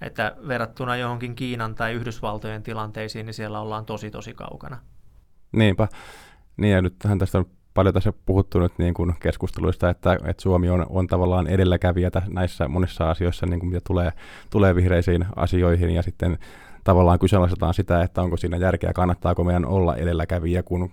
Että 0.00 0.36
verrattuna 0.48 0.96
johonkin 0.96 1.34
Kiinan 1.34 1.74
tai 1.74 1.92
Yhdysvaltojen 1.92 2.62
tilanteisiin, 2.62 3.26
niin 3.26 3.34
siellä 3.34 3.60
ollaan 3.60 3.86
tosi 3.86 4.10
tosi 4.10 4.34
kaukana. 4.34 4.78
Niinpä. 5.52 5.88
Niin 6.56 6.72
ja 6.72 6.82
nythän 6.82 7.18
tästä 7.18 7.38
on 7.38 7.46
paljon 7.74 7.94
tässä 7.94 8.12
puhuttu 8.26 8.58
nyt 8.58 8.72
niin 8.78 8.94
kuin 8.94 9.14
keskusteluista, 9.20 9.90
että, 9.90 10.12
että 10.24 10.42
Suomi 10.42 10.70
on, 10.70 10.86
on 10.88 11.06
tavallaan 11.06 11.46
edelläkävijä 11.46 12.10
näissä 12.28 12.68
monissa 12.68 13.10
asioissa, 13.10 13.46
niin 13.46 13.60
kuin 13.60 13.70
mitä 13.70 13.80
tulee, 13.86 14.12
tulee 14.50 14.74
vihreisiin 14.74 15.26
asioihin, 15.36 15.90
ja 15.90 16.02
sitten 16.02 16.38
tavallaan 16.84 17.18
kyseenalaistetaan 17.18 17.74
sitä, 17.74 18.02
että 18.02 18.22
onko 18.22 18.36
siinä 18.36 18.56
järkeä, 18.56 18.92
kannattaako 18.92 19.44
meidän 19.44 19.66
olla 19.66 19.96
edelläkävijä, 19.96 20.62
kun 20.62 20.90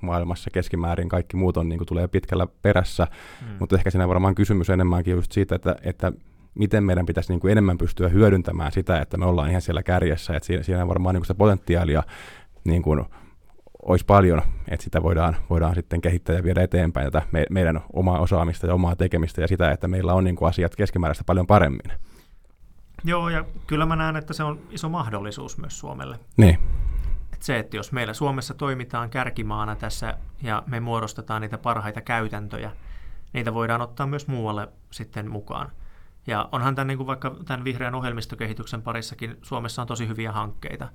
maailmassa 0.00 0.50
keskimäärin 0.50 1.08
kaikki 1.08 1.36
muut 1.36 1.56
on, 1.56 1.68
niin 1.68 1.78
kuin 1.78 1.88
tulee 1.88 2.08
pitkällä 2.08 2.46
perässä, 2.62 3.06
mm. 3.40 3.46
mutta 3.58 3.76
ehkä 3.76 3.90
siinä 3.90 4.08
varmaan 4.08 4.34
kysymys 4.34 4.70
enemmänkin 4.70 5.14
just 5.14 5.32
siitä, 5.32 5.54
että, 5.54 5.76
että 5.82 6.12
miten 6.54 6.84
meidän 6.84 7.06
pitäisi 7.06 7.32
niin 7.32 7.40
kuin 7.40 7.52
enemmän 7.52 7.78
pystyä 7.78 8.08
hyödyntämään 8.08 8.72
sitä, 8.72 9.00
että 9.00 9.16
me 9.16 9.26
ollaan 9.26 9.50
ihan 9.50 9.62
siellä 9.62 9.82
kärjessä, 9.82 10.36
että 10.36 10.46
siinä, 10.46 10.62
siinä 10.62 10.88
varmaan 10.88 11.14
niin 11.14 11.20
kuin 11.20 11.26
sitä 11.26 11.38
potentiaalia 11.38 12.02
niin 12.64 12.82
kuin 12.82 13.04
olisi 13.82 14.04
paljon, 14.04 14.42
että 14.68 14.84
sitä 14.84 15.02
voidaan, 15.02 15.36
voidaan 15.50 15.74
sitten 15.74 16.00
kehittää 16.00 16.36
ja 16.36 16.42
viedä 16.42 16.62
eteenpäin 16.62 17.12
tätä 17.12 17.26
me, 17.32 17.46
meidän 17.50 17.80
omaa 17.92 18.18
osaamista 18.18 18.66
ja 18.66 18.74
omaa 18.74 18.96
tekemistä 18.96 19.40
ja 19.40 19.48
sitä, 19.48 19.70
että 19.70 19.88
meillä 19.88 20.14
on 20.14 20.24
niin 20.24 20.36
kuin 20.36 20.48
asiat 20.48 20.76
keskimääräistä 20.76 21.24
paljon 21.24 21.46
paremmin. 21.46 21.92
Joo, 23.04 23.28
ja 23.28 23.44
kyllä 23.66 23.86
mä 23.86 23.96
näen, 23.96 24.16
että 24.16 24.32
se 24.32 24.44
on 24.44 24.60
iso 24.70 24.88
mahdollisuus 24.88 25.58
myös 25.58 25.78
Suomelle. 25.78 26.18
Niin. 26.36 26.58
Et 27.32 27.42
se, 27.42 27.58
että 27.58 27.76
jos 27.76 27.92
meillä 27.92 28.14
Suomessa 28.14 28.54
toimitaan 28.54 29.10
kärkimaana 29.10 29.76
tässä 29.76 30.18
ja 30.42 30.62
me 30.66 30.80
muodostetaan 30.80 31.42
niitä 31.42 31.58
parhaita 31.58 32.00
käytäntöjä, 32.00 32.70
niitä 33.32 33.54
voidaan 33.54 33.80
ottaa 33.80 34.06
myös 34.06 34.26
muualle 34.26 34.68
sitten 34.90 35.30
mukaan. 35.30 35.70
Ja 36.26 36.48
onhan 36.52 36.74
tämän, 36.74 36.86
niin 36.86 36.98
kuin 36.98 37.06
vaikka 37.06 37.36
tämän 37.44 37.64
vihreän 37.64 37.94
ohjelmistokehityksen 37.94 38.82
parissakin 38.82 39.36
Suomessa 39.42 39.82
on 39.82 39.88
tosi 39.88 40.08
hyviä 40.08 40.32
hankkeita. 40.32 40.88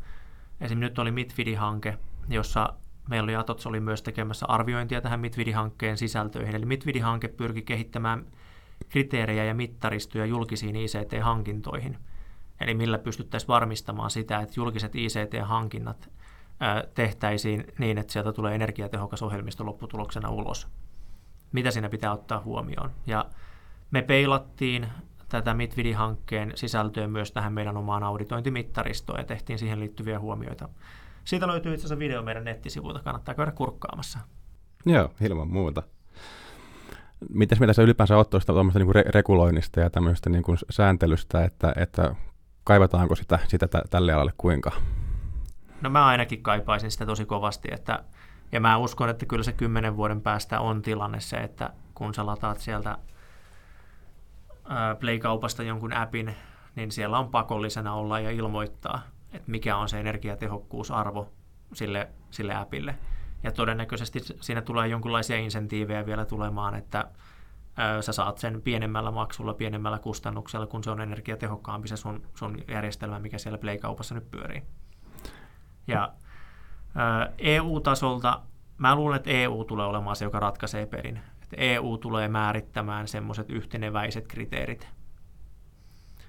Esimerkiksi 0.62 0.89
nyt 0.89 1.00
oli 1.00 1.12
Mitfidi-hanke, 1.12 1.98
jossa 2.30 2.74
meillä 3.10 3.26
oli 3.26 3.36
Atots 3.36 3.68
oli 3.68 3.80
myös 3.80 4.02
tekemässä 4.02 4.46
arviointia 4.46 5.02
tähän 5.02 5.20
Mitvidi-hankkeen 5.20 5.98
sisältöihin. 5.98 6.56
Eli 6.56 6.66
Mitvidi-hanke 6.66 7.28
pyrki 7.28 7.62
kehittämään 7.62 8.26
kriteerejä 8.90 9.44
ja 9.44 9.54
mittaristoja 9.54 10.26
julkisiin 10.26 10.76
ICT-hankintoihin. 10.76 11.98
Eli 12.62 12.74
millä 12.74 12.98
pystyttäisiin 12.98 13.48
varmistamaan 13.48 14.10
sitä, 14.10 14.40
että 14.40 14.54
julkiset 14.58 14.96
ICT-hankinnat 14.96 16.10
tehtäisiin 16.94 17.64
niin, 17.80 17.98
että 17.98 18.14
sieltä 18.14 18.34
tulee 18.34 18.56
energiatehokas 18.56 19.24
ohjelmisto 19.24 19.66
lopputuloksena 19.66 20.30
ulos. 20.30 20.68
Mitä 21.52 21.72
siinä 21.72 21.90
pitää 21.90 22.12
ottaa 22.12 22.42
huomioon? 22.42 22.92
Ja 23.08 23.26
me 23.92 24.02
peilattiin 24.02 24.88
tätä 25.30 25.54
Mitvidi-hankkeen 25.54 26.52
sisältöä 26.56 27.08
myös 27.08 27.32
tähän 27.32 27.54
meidän 27.54 27.78
omaan 27.78 28.04
auditointimittaristoon 28.04 29.20
ja 29.20 29.26
tehtiin 29.26 29.60
siihen 29.60 29.80
liittyviä 29.80 30.20
huomioita. 30.20 30.70
Siitä 31.26 31.48
löytyy 31.48 31.74
itse 31.74 31.86
asiassa 31.86 32.00
video 32.00 32.22
meidän 32.22 32.44
nettisivuilta, 32.44 33.00
kannattaa 33.04 33.36
käydä 33.36 33.52
kurkkaamassa. 33.52 34.20
Joo, 34.86 35.10
ilman 35.22 35.48
muuta. 35.48 35.84
Mites 37.30 37.60
mitä 37.60 37.74
sä 37.74 37.82
ylipäänsä 37.82 38.18
oot 38.18 38.30
tuosta 38.30 38.54
niin 38.54 38.96
re- 38.96 39.10
reguloinnista 39.10 39.80
ja 39.80 39.90
tämmöistä 39.90 40.30
niin 40.30 40.44
kuin 40.44 40.58
sääntelystä, 40.70 41.44
että, 41.44 41.74
että 41.78 42.16
kaivataanko 42.64 43.16
sitä, 43.16 43.40
sitä 43.48 43.68
tä- 43.68 43.84
tälle 43.90 44.14
alalle 44.14 44.34
kuinka? 44.38 44.72
No 45.82 45.90
mä 45.90 46.06
ainakin 46.06 46.44
kaipaisin 46.44 46.92
sitä 46.92 47.06
tosi 47.06 47.26
kovasti, 47.26 47.68
että, 47.72 48.04
ja 48.52 48.60
mä 48.60 48.78
uskon, 48.78 49.10
että 49.10 49.26
kyllä 49.26 49.44
se 49.44 49.52
kymmenen 49.52 49.98
vuoden 49.98 50.22
päästä 50.22 50.60
on 50.60 50.82
tilanne 50.82 51.20
se, 51.20 51.38
että 51.38 51.70
kun 51.94 52.14
sä 52.14 52.26
lataat 52.26 52.60
sieltä 52.60 52.98
Play-kaupasta 55.00 55.64
jonkun 55.64 55.94
appin, 55.94 56.36
niin 56.76 56.92
siellä 56.92 57.20
on 57.20 57.30
pakollisena 57.30 57.94
olla 57.94 58.20
ja 58.20 58.32
ilmoittaa, 58.32 59.02
että 59.36 59.52
mikä 59.52 59.78
on 59.78 59.89
se 59.89 60.00
energiatehokkuusarvo 60.00 61.34
sille, 61.74 62.10
sille 62.32 62.56
appille. 62.56 62.95
Ja 63.43 63.52
todennäköisesti 63.52 64.19
siinä 64.19 64.62
tulee 64.62 64.88
jonkinlaisia 64.88 65.38
insentiivejä 65.38 66.06
vielä 66.06 66.26
tulemaan, 66.26 66.76
että 66.76 67.12
sä 68.02 68.13
saat 68.13 68.38
sen 68.38 68.62
pienemmällä 68.62 69.12
maksulla, 69.12 69.54
pienemmällä 69.54 70.00
kustannuksella, 70.00 70.67
kun 70.67 70.84
se 70.84 70.91
on 70.91 71.02
energiatehokkaampi 71.02 71.88
se 71.88 71.98
sun, 71.98 72.21
sun 72.36 72.58
järjestelmä, 72.67 73.19
mikä 73.19 73.38
siellä 73.38 73.58
Play-kaupassa 73.58 74.15
nyt 74.15 74.32
pyörii. 74.32 74.63
Ja 75.88 76.13
EU-tasolta, 77.38 78.41
mä 78.78 78.95
luulen, 78.95 79.15
että 79.15 79.30
EU 79.30 79.63
tulee 79.63 79.86
olemaan 79.86 80.15
se, 80.15 80.26
joka 80.26 80.39
ratkaisee 80.39 80.86
perin. 80.86 81.21
Että 81.43 81.56
EU 81.60 81.98
tulee 81.98 82.28
määrittämään 82.28 83.08
semmoiset 83.08 83.50
yhteneväiset 83.50 84.28
kriteerit. 84.28 84.88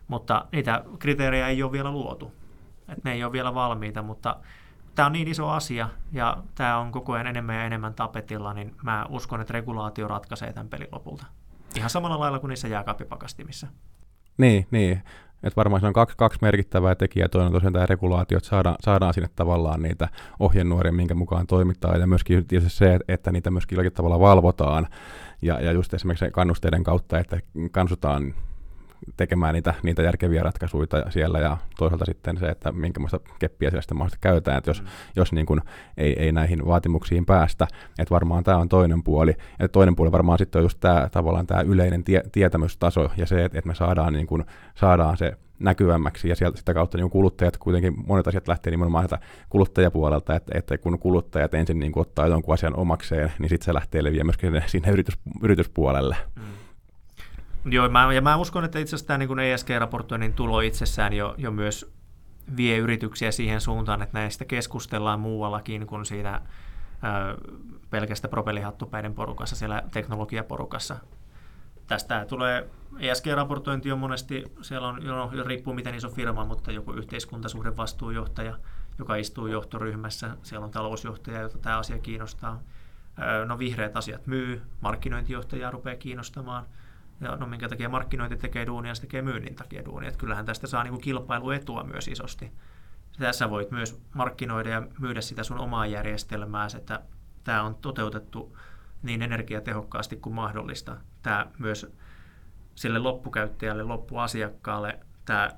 Mutta 0.08 0.46
niitä 0.52 0.84
kriteerejä 0.98 1.48
ei 1.48 1.62
ole 1.62 1.72
vielä 1.72 1.90
luotu. 1.90 2.32
Että 2.88 3.00
ne 3.04 3.12
ei 3.12 3.24
ole 3.24 3.32
vielä 3.32 3.54
valmiita, 3.54 4.02
mutta 4.02 4.36
tämä 4.94 5.06
on 5.06 5.12
niin 5.12 5.28
iso 5.28 5.48
asia 5.48 5.88
ja 6.12 6.36
tämä 6.54 6.78
on 6.78 6.92
koko 6.92 7.12
ajan 7.12 7.26
enemmän 7.26 7.56
ja 7.56 7.64
enemmän 7.64 7.94
tapetilla, 7.94 8.54
niin 8.54 8.74
mä 8.82 9.06
uskon, 9.08 9.40
että 9.40 9.52
regulaatio 9.52 10.08
ratkaisee 10.08 10.52
tämän 10.52 10.68
pelin 10.68 10.88
lopulta. 10.92 11.26
Ihan 11.76 11.90
samalla 11.90 12.20
lailla 12.20 12.38
kuin 12.38 12.48
niissä 12.48 12.68
jääkaappipakastimissa. 12.68 13.66
Niin, 14.38 14.66
niin. 14.70 15.02
Et 15.42 15.56
varmaan 15.56 15.80
se 15.80 15.86
on 15.86 15.92
kaksi, 15.92 16.16
kaksi 16.16 16.38
merkittävää 16.42 16.94
tekijää. 16.94 17.28
Toinen 17.28 17.46
on 17.46 17.52
tosiaan 17.52 17.72
tämä 17.72 17.86
regulaatio, 17.86 18.38
että 18.38 18.48
saadaan, 18.48 18.76
saadaan 18.80 19.14
sinne 19.14 19.28
tavallaan 19.36 19.82
niitä 19.82 20.08
ohjenuoria, 20.38 20.92
minkä 20.92 21.14
mukaan 21.14 21.46
toimitaan, 21.46 22.00
ja 22.00 22.06
myöskin 22.06 22.46
se, 22.68 22.98
että 23.08 23.32
niitä 23.32 23.50
myöskin 23.50 23.76
jollakin 23.76 23.92
tavalla 23.92 24.20
valvotaan, 24.20 24.86
ja, 25.42 25.60
ja 25.60 25.72
just 25.72 25.94
esimerkiksi 25.94 26.30
kannusteiden 26.32 26.84
kautta, 26.84 27.18
että 27.18 27.40
kannustetaan 27.72 28.34
tekemään 29.16 29.54
niitä, 29.54 29.74
niitä 29.82 30.02
järkeviä 30.02 30.42
ratkaisuja 30.42 31.10
siellä 31.10 31.38
ja 31.38 31.56
toisaalta 31.78 32.04
sitten 32.04 32.38
se, 32.38 32.46
että 32.46 32.72
minkälaista 32.72 33.20
keppiä 33.38 33.70
siellä 33.70 33.82
sitten 33.82 33.96
mahdollisesti 33.96 34.22
käytetään, 34.22 34.58
että 34.58 34.70
jos, 34.70 34.82
mm. 34.82 34.88
jos 35.16 35.32
niin 35.32 35.46
kuin 35.46 35.60
ei, 35.96 36.22
ei 36.22 36.32
näihin 36.32 36.66
vaatimuksiin 36.66 37.26
päästä, 37.26 37.66
että 37.98 38.14
varmaan 38.14 38.44
tämä 38.44 38.56
on 38.56 38.68
toinen 38.68 39.02
puoli. 39.02 39.34
Ja 39.58 39.68
toinen 39.68 39.96
puoli 39.96 40.12
varmaan 40.12 40.38
sitten 40.38 40.58
on 40.58 40.64
just 40.64 40.80
tämä 40.80 41.08
tavallaan 41.12 41.46
tämä 41.46 41.60
yleinen 41.60 42.04
tie, 42.04 42.22
tietämystaso 42.32 43.10
ja 43.16 43.26
se, 43.26 43.44
että, 43.44 43.58
että 43.58 43.68
me 43.68 43.74
saadaan, 43.74 44.12
niin 44.12 44.26
kuin, 44.26 44.44
saadaan 44.74 45.16
se 45.16 45.32
näkyvämmäksi 45.58 46.28
ja 46.28 46.36
sieltä 46.36 46.58
sitä 46.58 46.74
kautta 46.74 46.98
niin 46.98 47.10
kuluttajat, 47.10 47.56
kuitenkin 47.56 47.94
monet 48.06 48.26
asiat 48.26 48.48
lähtee 48.48 48.70
nimenomaan 48.70 49.02
sieltä 49.08 49.26
kuluttajapuolelta, 49.48 50.36
että, 50.36 50.58
että 50.58 50.78
kun 50.78 50.98
kuluttajat 50.98 51.54
ensin 51.54 51.78
niin 51.78 51.92
kuin 51.92 52.00
ottaa 52.00 52.26
jonkun 52.26 52.54
asian 52.54 52.76
omakseen, 52.76 53.32
niin 53.38 53.48
sitten 53.48 53.64
se 53.64 53.74
lähtee 53.74 54.04
leviämään 54.04 54.26
myöskin 54.26 54.62
sinne 54.66 54.90
yritys, 54.90 55.18
yrityspuolelle. 55.42 56.16
Mm. 56.36 56.42
Joo, 57.70 57.88
mä, 57.88 58.12
ja 58.12 58.20
mä 58.20 58.36
uskon, 58.36 58.64
että 58.64 58.78
itse 58.78 58.96
asiassa 58.96 59.06
tämä 59.06 59.18
niin 59.18 59.38
ESG-raportoinnin 59.38 60.32
tulo 60.32 60.60
itsessään 60.60 61.12
jo, 61.12 61.34
jo 61.38 61.50
myös 61.50 61.92
vie 62.56 62.78
yrityksiä 62.78 63.32
siihen 63.32 63.60
suuntaan, 63.60 64.02
että 64.02 64.18
näistä 64.18 64.44
keskustellaan 64.44 65.20
muuallakin 65.20 65.86
kuin 65.86 66.06
siinä 66.06 66.40
ö, 66.40 67.36
pelkästä 67.90 68.28
propellihattupäiden 68.28 69.14
porukassa, 69.14 69.56
siellä 69.56 69.82
teknologiaporukassa. 69.92 70.96
Tästä 71.86 72.26
tulee, 72.28 72.70
ESG-raportointi 72.98 73.92
on 73.92 73.98
monesti, 73.98 74.44
siellä 74.62 74.88
on, 74.88 75.04
jo 75.04 75.44
riippuu 75.44 75.74
miten 75.74 75.94
iso 75.94 76.08
firma, 76.08 76.44
mutta 76.44 76.72
joku 76.72 76.92
yhteiskuntasuhdevastuujohtaja, 76.92 78.58
joka 78.98 79.16
istuu 79.16 79.46
johtoryhmässä, 79.46 80.36
siellä 80.42 80.64
on 80.64 80.70
talousjohtaja, 80.70 81.40
jota 81.40 81.58
tämä 81.58 81.78
asia 81.78 81.98
kiinnostaa. 81.98 82.60
No 83.46 83.58
vihreät 83.58 83.96
asiat 83.96 84.26
myy, 84.26 84.62
markkinointijohtaja 84.80 85.70
rupeaa 85.70 85.96
kiinnostamaan– 85.96 86.66
ja 87.20 87.36
no 87.36 87.46
minkä 87.46 87.68
takia 87.68 87.88
markkinointi 87.88 88.36
tekee 88.36 88.66
duunia, 88.66 88.94
se 88.94 89.00
tekee 89.00 89.22
myynnin 89.22 89.54
takia 89.54 89.84
duunia. 89.84 90.08
Että 90.08 90.18
kyllähän 90.20 90.46
tästä 90.46 90.66
saa 90.66 90.84
niin 90.84 91.00
kilpailuetua 91.00 91.84
myös 91.84 92.08
isosti. 92.08 92.52
Tässä 93.18 93.50
voit 93.50 93.70
myös 93.70 94.00
markkinoida 94.14 94.70
ja 94.70 94.82
myydä 95.00 95.20
sitä 95.20 95.42
sun 95.42 95.58
omaa 95.58 95.86
järjestelmää, 95.86 96.68
että 96.76 97.00
tämä 97.44 97.62
on 97.62 97.74
toteutettu 97.74 98.58
niin 99.02 99.22
energiatehokkaasti 99.22 100.16
kuin 100.16 100.34
mahdollista. 100.34 100.96
Tämä 101.22 101.46
myös 101.58 101.86
sille 102.74 102.98
loppukäyttäjälle, 102.98 103.82
loppuasiakkaalle, 103.82 104.98
tämä, 105.24 105.50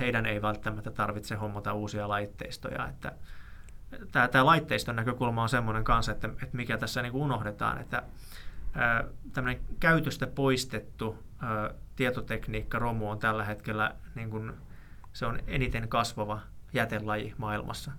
heidän 0.00 0.26
ei 0.26 0.42
välttämättä 0.42 0.90
tarvitse 0.90 1.34
hommata 1.34 1.72
uusia 1.72 2.08
laitteistoja. 2.08 2.88
Että 2.88 3.12
tämä, 4.12 4.28
tämä 4.28 4.46
laitteiston 4.46 4.96
näkökulma 4.96 5.42
on 5.42 5.48
semmoinen 5.48 5.84
kanssa, 5.84 6.12
että, 6.12 6.28
että 6.28 6.56
mikä 6.56 6.78
tässä 6.78 7.02
niin 7.02 7.14
unohdetaan, 7.14 7.78
että 7.78 8.02
tämmöinen 9.32 9.62
käytöstä 9.80 10.26
poistettu 10.26 11.18
tietotekniikka, 11.96 12.78
romu 12.78 13.10
on 13.10 13.18
tällä 13.18 13.44
hetkellä 13.44 13.94
niin 14.14 14.30
kuin, 14.30 14.52
se 15.12 15.26
on 15.26 15.38
eniten 15.46 15.88
kasvava 15.88 16.40
jätelaji 16.72 17.34
maailmassa. 17.38 17.92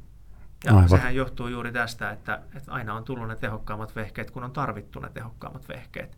Ja 0.65 0.71
Aivan. 0.73 0.89
sehän 0.89 1.15
johtuu 1.15 1.47
juuri 1.47 1.71
tästä, 1.71 2.11
että, 2.11 2.41
että 2.55 2.71
aina 2.71 2.93
on 2.93 3.03
tullut 3.03 3.27
ne 3.27 3.35
tehokkaammat 3.35 3.95
vehkeet, 3.95 4.31
kun 4.31 4.43
on 4.43 4.51
tarvittu 4.51 4.99
ne 4.99 5.09
tehokkaammat 5.09 5.69
vehkeet. 5.69 6.17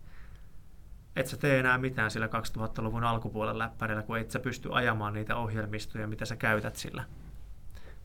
Et 1.16 1.28
sä 1.28 1.38
tee 1.38 1.60
enää 1.60 1.78
mitään 1.78 2.12
sillä 2.12 2.28
2000-luvun 2.28 3.04
alkupuolen 3.04 3.60
läppärillä, 3.60 4.04
kun 4.04 4.18
et 4.18 4.32
sä 4.32 4.40
pysty 4.40 4.70
ajamaan 4.72 5.14
niitä 5.14 5.36
ohjelmistoja, 5.36 6.08
mitä 6.08 6.26
sä 6.26 6.36
käytät 6.36 6.76
sillä. 6.76 7.04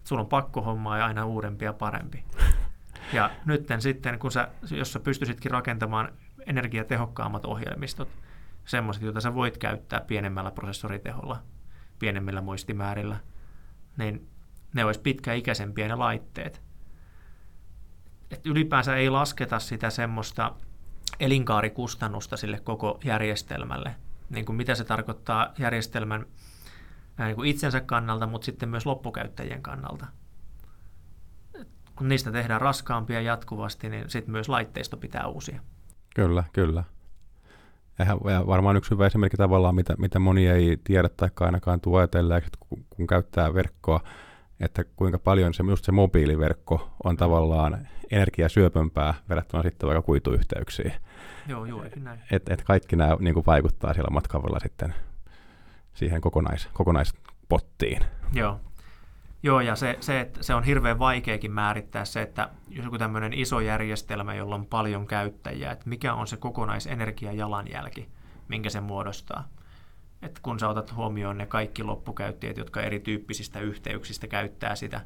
Sulla 0.04 0.22
on 0.22 0.28
pakko 0.28 0.62
hommaa 0.62 0.98
ja 0.98 1.06
aina 1.06 1.26
uudempi 1.26 1.64
ja 1.64 1.72
parempi. 1.72 2.24
Ja 3.12 3.30
nyt 3.44 3.68
sitten, 3.78 4.18
kun 4.18 4.32
sä, 4.32 4.48
jos 4.70 4.92
sä 4.92 5.00
pystyisitkin 5.00 5.50
rakentamaan 5.50 6.08
energiatehokkaammat 6.46 7.44
ohjelmistot, 7.44 8.08
semmoiset, 8.64 9.02
joita 9.02 9.20
sä 9.20 9.34
voit 9.34 9.58
käyttää 9.58 10.00
pienemmällä 10.00 10.50
prosessoriteholla, 10.50 11.42
pienemmillä 11.98 12.40
muistimäärillä, 12.40 13.16
niin 13.96 14.28
ne 14.74 14.84
olisi 14.84 15.00
pitkäikäisempiä 15.00 15.88
ne 15.88 15.94
laitteet. 15.94 16.62
Et 18.30 18.46
ylipäänsä 18.46 18.96
ei 18.96 19.10
lasketa 19.10 19.58
sitä 19.58 19.90
semmoista 19.90 20.52
elinkaarikustannusta 21.20 22.36
sille 22.36 22.60
koko 22.60 23.00
järjestelmälle, 23.04 23.94
niin 24.30 24.44
kuin 24.44 24.56
mitä 24.56 24.74
se 24.74 24.84
tarkoittaa 24.84 25.52
järjestelmän 25.58 26.26
niin 27.18 27.36
kuin 27.36 27.50
itsensä 27.50 27.80
kannalta, 27.80 28.26
mutta 28.26 28.44
sitten 28.44 28.68
myös 28.68 28.86
loppukäyttäjien 28.86 29.62
kannalta. 29.62 30.06
Kun 31.96 32.08
niistä 32.08 32.32
tehdään 32.32 32.60
raskaampia 32.60 33.20
jatkuvasti, 33.20 33.88
niin 33.88 34.10
sitten 34.10 34.32
myös 34.32 34.48
laitteisto 34.48 34.96
pitää 34.96 35.26
uusia. 35.26 35.60
Kyllä, 36.16 36.44
kyllä. 36.52 36.84
Ja 37.98 38.46
varmaan 38.46 38.76
yksi 38.76 38.90
hyvä 38.90 39.06
esimerkki 39.06 39.36
tavallaan, 39.36 39.74
mitä, 39.74 39.94
mitä 39.98 40.18
moni 40.18 40.48
ei 40.48 40.78
tiedä 40.84 41.08
tai 41.08 41.28
ainakaan 41.40 41.80
tuo 41.80 41.98
ajatelleeksi, 41.98 42.50
kun, 42.60 42.84
kun 42.90 43.06
käyttää 43.06 43.54
verkkoa, 43.54 44.00
että 44.60 44.84
kuinka 44.84 45.18
paljon 45.18 45.54
se, 45.54 45.62
just 45.68 45.84
se 45.84 45.92
mobiiliverkko 45.92 46.90
on 47.04 47.16
tavallaan 47.16 47.88
energiasyöpömpää 48.10 49.14
verrattuna 49.28 49.62
sitten 49.62 49.86
vaikka 49.86 50.02
kuituyhteyksiin. 50.02 50.92
Joo, 51.46 51.64
juurikin 51.64 52.04
näin. 52.04 52.20
Et, 52.30 52.48
et 52.48 52.62
kaikki 52.62 52.96
nämä 52.96 53.16
niin 53.20 53.34
kuin 53.34 53.46
vaikuttaa 53.46 53.94
siellä 53.94 54.10
matkavalla 54.10 54.58
sitten 54.60 54.94
siihen 55.94 56.20
kokonais, 56.20 56.68
kokonaispottiin. 56.72 58.02
Joo, 58.32 58.60
Joo, 59.46 59.60
ja 59.60 59.76
se, 59.76 59.96
se, 60.00 60.20
että 60.20 60.42
se 60.42 60.54
on 60.54 60.64
hirveän 60.64 60.98
vaikeakin 60.98 61.52
määrittää 61.52 62.04
se, 62.04 62.22
että 62.22 62.48
jos 62.68 62.84
joku 62.84 62.98
tämmöinen 62.98 63.32
iso 63.32 63.60
järjestelmä, 63.60 64.34
jolla 64.34 64.54
on 64.54 64.66
paljon 64.66 65.06
käyttäjiä, 65.06 65.72
että 65.72 65.88
mikä 65.88 66.14
on 66.14 66.26
se 66.26 66.36
kokonaisenergiajalanjälki, 66.36 68.08
minkä 68.48 68.70
se 68.70 68.80
muodostaa. 68.80 69.48
Että 70.22 70.40
kun 70.42 70.60
sä 70.60 70.68
otat 70.68 70.94
huomioon 70.94 71.38
ne 71.38 71.46
kaikki 71.46 71.82
loppukäyttäjät, 71.82 72.56
jotka 72.56 72.80
erityyppisistä 72.80 73.60
yhteyksistä 73.60 74.26
käyttää 74.26 74.76
sitä, 74.76 74.96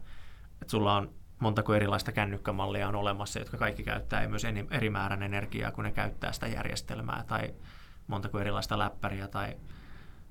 että 0.63 0.71
sulla 0.71 0.97
on 0.97 1.11
montako 1.39 1.75
erilaista 1.75 2.13
kännykkämallia 2.13 2.89
on 2.89 2.95
olemassa, 2.95 3.39
jotka 3.39 3.57
kaikki 3.57 3.83
käyttää 3.83 4.29
myös 4.29 4.47
eri 4.71 4.91
määrän 4.91 5.23
energiaa, 5.23 5.73
kun 5.73 5.85
ne 5.85 5.93
käyttää 5.93 6.33
sitä 6.33 6.47
järjestelmää, 6.47 7.25
tai 7.27 7.55
montako 8.07 8.41
erilaista 8.41 8.79
läppäriä 8.79 9.29
tai 9.29 9.57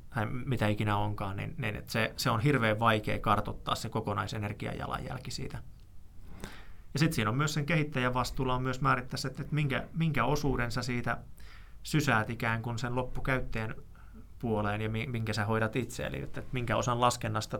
tai 0.10 0.26
mitä 0.26 0.68
ikinä 0.68 0.98
onkaan, 0.98 1.38
niin, 1.38 1.56
niin 1.58 1.76
että 1.76 1.92
se, 1.92 2.14
se 2.18 2.30
on 2.30 2.40
hirveän 2.40 2.80
vaikea 2.80 3.20
kartoittaa 3.20 3.76
se 3.76 3.90
kokonaisenergiajalanjälki 3.90 5.32
siitä. 5.32 5.58
Ja 6.94 7.00
sitten 7.00 7.16
siinä 7.16 7.30
on 7.30 7.38
myös 7.38 7.54
sen 7.54 7.66
kehittäjän 7.66 8.14
vastuulla 8.14 8.56
on 8.56 8.64
myös 8.64 8.82
määrittää, 8.82 9.18
että 9.26 9.44
minkä, 9.52 9.88
minkä 9.94 10.26
osuuden 10.26 10.72
sä 10.72 10.82
siitä 10.82 11.18
sysäät 11.84 12.30
ikään 12.30 12.62
kuin 12.62 12.80
sen 12.80 12.96
loppukäyttäjän 12.96 13.76
puoleen 14.40 14.82
ja 14.82 14.90
minkä 14.90 15.34
sä 15.34 15.46
hoidat 15.46 15.76
itse. 15.76 16.06
Eli 16.06 16.22
että 16.22 16.44
minkä 16.52 16.78
osan 16.78 17.02
laskennasta 17.02 17.60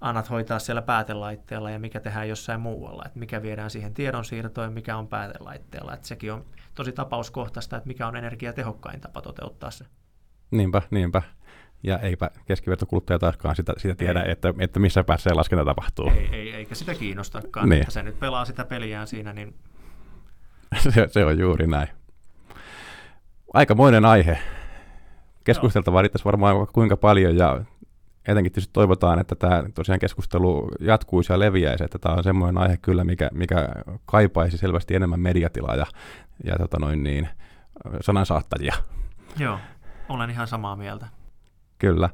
annat 0.00 0.30
hoitaa 0.30 0.58
siellä 0.58 0.82
päätelaitteella 0.82 1.70
ja 1.70 1.78
mikä 1.78 2.00
tehdään 2.00 2.28
jossain 2.28 2.60
muualla. 2.60 3.02
Että 3.06 3.18
mikä 3.18 3.42
viedään 3.42 3.70
siihen 3.70 3.94
tiedonsiirtoon 3.94 4.72
mikä 4.72 4.96
on 4.96 5.08
päätelaitteella. 5.08 5.94
Että 5.94 6.08
sekin 6.08 6.32
on 6.32 6.44
tosi 6.74 6.92
tapauskohtaista, 6.92 7.76
että 7.76 7.86
mikä 7.86 8.06
on 8.06 8.16
energiatehokkain 8.16 9.00
tapa 9.00 9.22
toteuttaa 9.22 9.70
se. 9.70 9.84
Niinpä, 10.50 10.82
niinpä. 10.90 11.22
Ja 11.82 11.98
eipä 11.98 12.30
keskivertokuluttaja 12.46 13.18
taaskaan 13.18 13.56
sitä, 13.56 13.72
sitä 13.76 13.94
tiedä, 13.94 14.22
että, 14.22 14.54
että 14.58 14.80
missä 14.80 15.04
päässä 15.04 15.30
laskenta 15.34 15.64
tapahtuu. 15.64 16.10
Ei, 16.10 16.28
ei, 16.32 16.54
eikä 16.54 16.74
sitä 16.74 16.94
kiinnostakaan, 16.94 17.68
niin. 17.68 17.80
että 17.80 17.92
se 17.92 18.02
nyt 18.02 18.20
pelaa 18.20 18.44
sitä 18.44 18.64
peliään 18.64 19.06
siinä. 19.06 19.32
Niin... 19.32 19.54
se, 20.90 21.08
se 21.10 21.24
on 21.24 21.38
juuri 21.38 21.66
näin. 21.66 21.88
Aikamoinen 23.54 24.04
aihe. 24.04 24.38
Keskusteltavaa 25.44 26.02
riittäisi 26.02 26.24
varmaan 26.24 26.66
kuinka 26.72 26.96
paljon 26.96 27.36
ja 27.36 27.60
etenkin 28.28 28.52
tietysti 28.52 28.72
toivotaan, 28.72 29.18
että 29.18 29.34
tämä 29.34 29.64
tosiaan 29.74 29.98
keskustelu 29.98 30.68
jatkuisi 30.80 31.32
ja 31.32 31.38
leviäisi, 31.38 31.84
että 31.84 31.98
tämä 31.98 32.14
on 32.14 32.24
semmoinen 32.24 32.62
aihe 32.62 32.76
kyllä, 32.76 33.04
mikä, 33.04 33.30
mikä 33.32 33.68
kaipaisi 34.06 34.58
selvästi 34.58 34.94
enemmän 34.94 35.20
mediatilaa 35.20 35.76
ja, 35.76 35.86
ja 36.44 36.56
tota 36.58 36.78
noin 36.80 37.02
niin, 37.02 37.28
sanansaattajia. 38.00 38.74
Joo, 39.38 39.58
olen 40.08 40.30
ihan 40.30 40.46
samaa 40.46 40.76
mieltä. 40.76 41.06
Kyllä. 41.78 42.10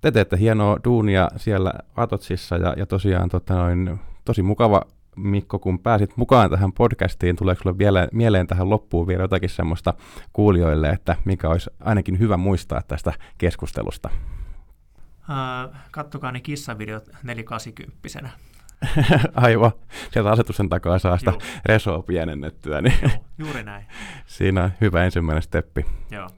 Te 0.00 0.10
teette 0.10 0.38
hienoa 0.38 0.76
duunia 0.84 1.28
siellä 1.36 1.72
Atotsissa 1.96 2.56
ja, 2.56 2.74
ja 2.76 2.86
tosiaan 2.86 3.28
tota 3.28 3.54
noin, 3.54 4.00
tosi 4.24 4.42
mukava 4.42 4.82
Mikko, 5.16 5.58
kun 5.58 5.78
pääsit 5.78 6.16
mukaan 6.16 6.50
tähän 6.50 6.72
podcastiin, 6.72 7.36
tuleeko 7.36 7.62
sinulle 7.62 7.78
vielä 7.78 8.08
mieleen 8.12 8.46
tähän 8.46 8.70
loppuun 8.70 9.06
vielä 9.06 9.22
jotakin 9.22 9.50
semmoista 9.50 9.94
kuulijoille, 10.32 10.88
että 10.88 11.16
mikä 11.24 11.48
olisi 11.48 11.70
ainakin 11.80 12.18
hyvä 12.18 12.36
muistaa 12.36 12.82
tästä 12.88 13.12
keskustelusta? 13.38 14.10
Uh, 15.28 15.74
kattokaa 15.90 16.32
ne 16.32 16.40
kissavideot 16.40 17.08
480 17.22 17.98
Aivan. 19.34 19.72
Sieltä 20.12 20.30
asetuksen 20.30 20.68
takaa 20.68 20.98
saa 20.98 21.18
sitä 21.18 21.30
Joo. 21.30 21.40
resoa 21.66 22.02
pienennettyä. 22.02 22.80
Niin 22.80 22.94
Joo, 23.02 23.10
juuri 23.38 23.62
näin. 23.62 23.86
Siinä 24.26 24.64
on 24.64 24.70
hyvä 24.80 25.04
ensimmäinen 25.04 25.42
steppi. 25.42 25.86
Joo. 26.10 26.28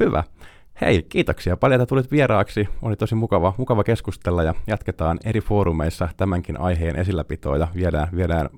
Hyvä. 0.00 0.24
Hei, 0.80 1.02
kiitoksia 1.08 1.56
paljon, 1.56 1.80
että 1.80 1.88
tulit 1.88 2.10
vieraaksi. 2.10 2.68
Oli 2.82 2.96
tosi 2.96 3.14
mukava, 3.14 3.54
mukava 3.58 3.84
keskustella 3.84 4.42
ja 4.42 4.54
jatketaan 4.66 5.18
eri 5.24 5.40
foorumeissa 5.40 6.08
tämänkin 6.16 6.60
aiheen 6.60 6.96
esilläpitoa 6.96 7.56
ja 7.56 7.68
viedään, 7.74 8.08
viedään 8.16 8.48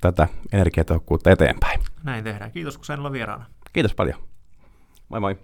tätä 0.00 0.28
energiatehokkuutta 0.52 1.30
eteenpäin. 1.30 1.80
Näin 2.04 2.24
tehdään. 2.24 2.52
Kiitos, 2.52 2.76
kun 2.76 2.84
sain 2.84 3.00
olla 3.00 3.12
vieraana. 3.12 3.44
Kiitos 3.72 3.94
paljon. 3.94 4.18
Moi 5.08 5.20
moi. 5.20 5.36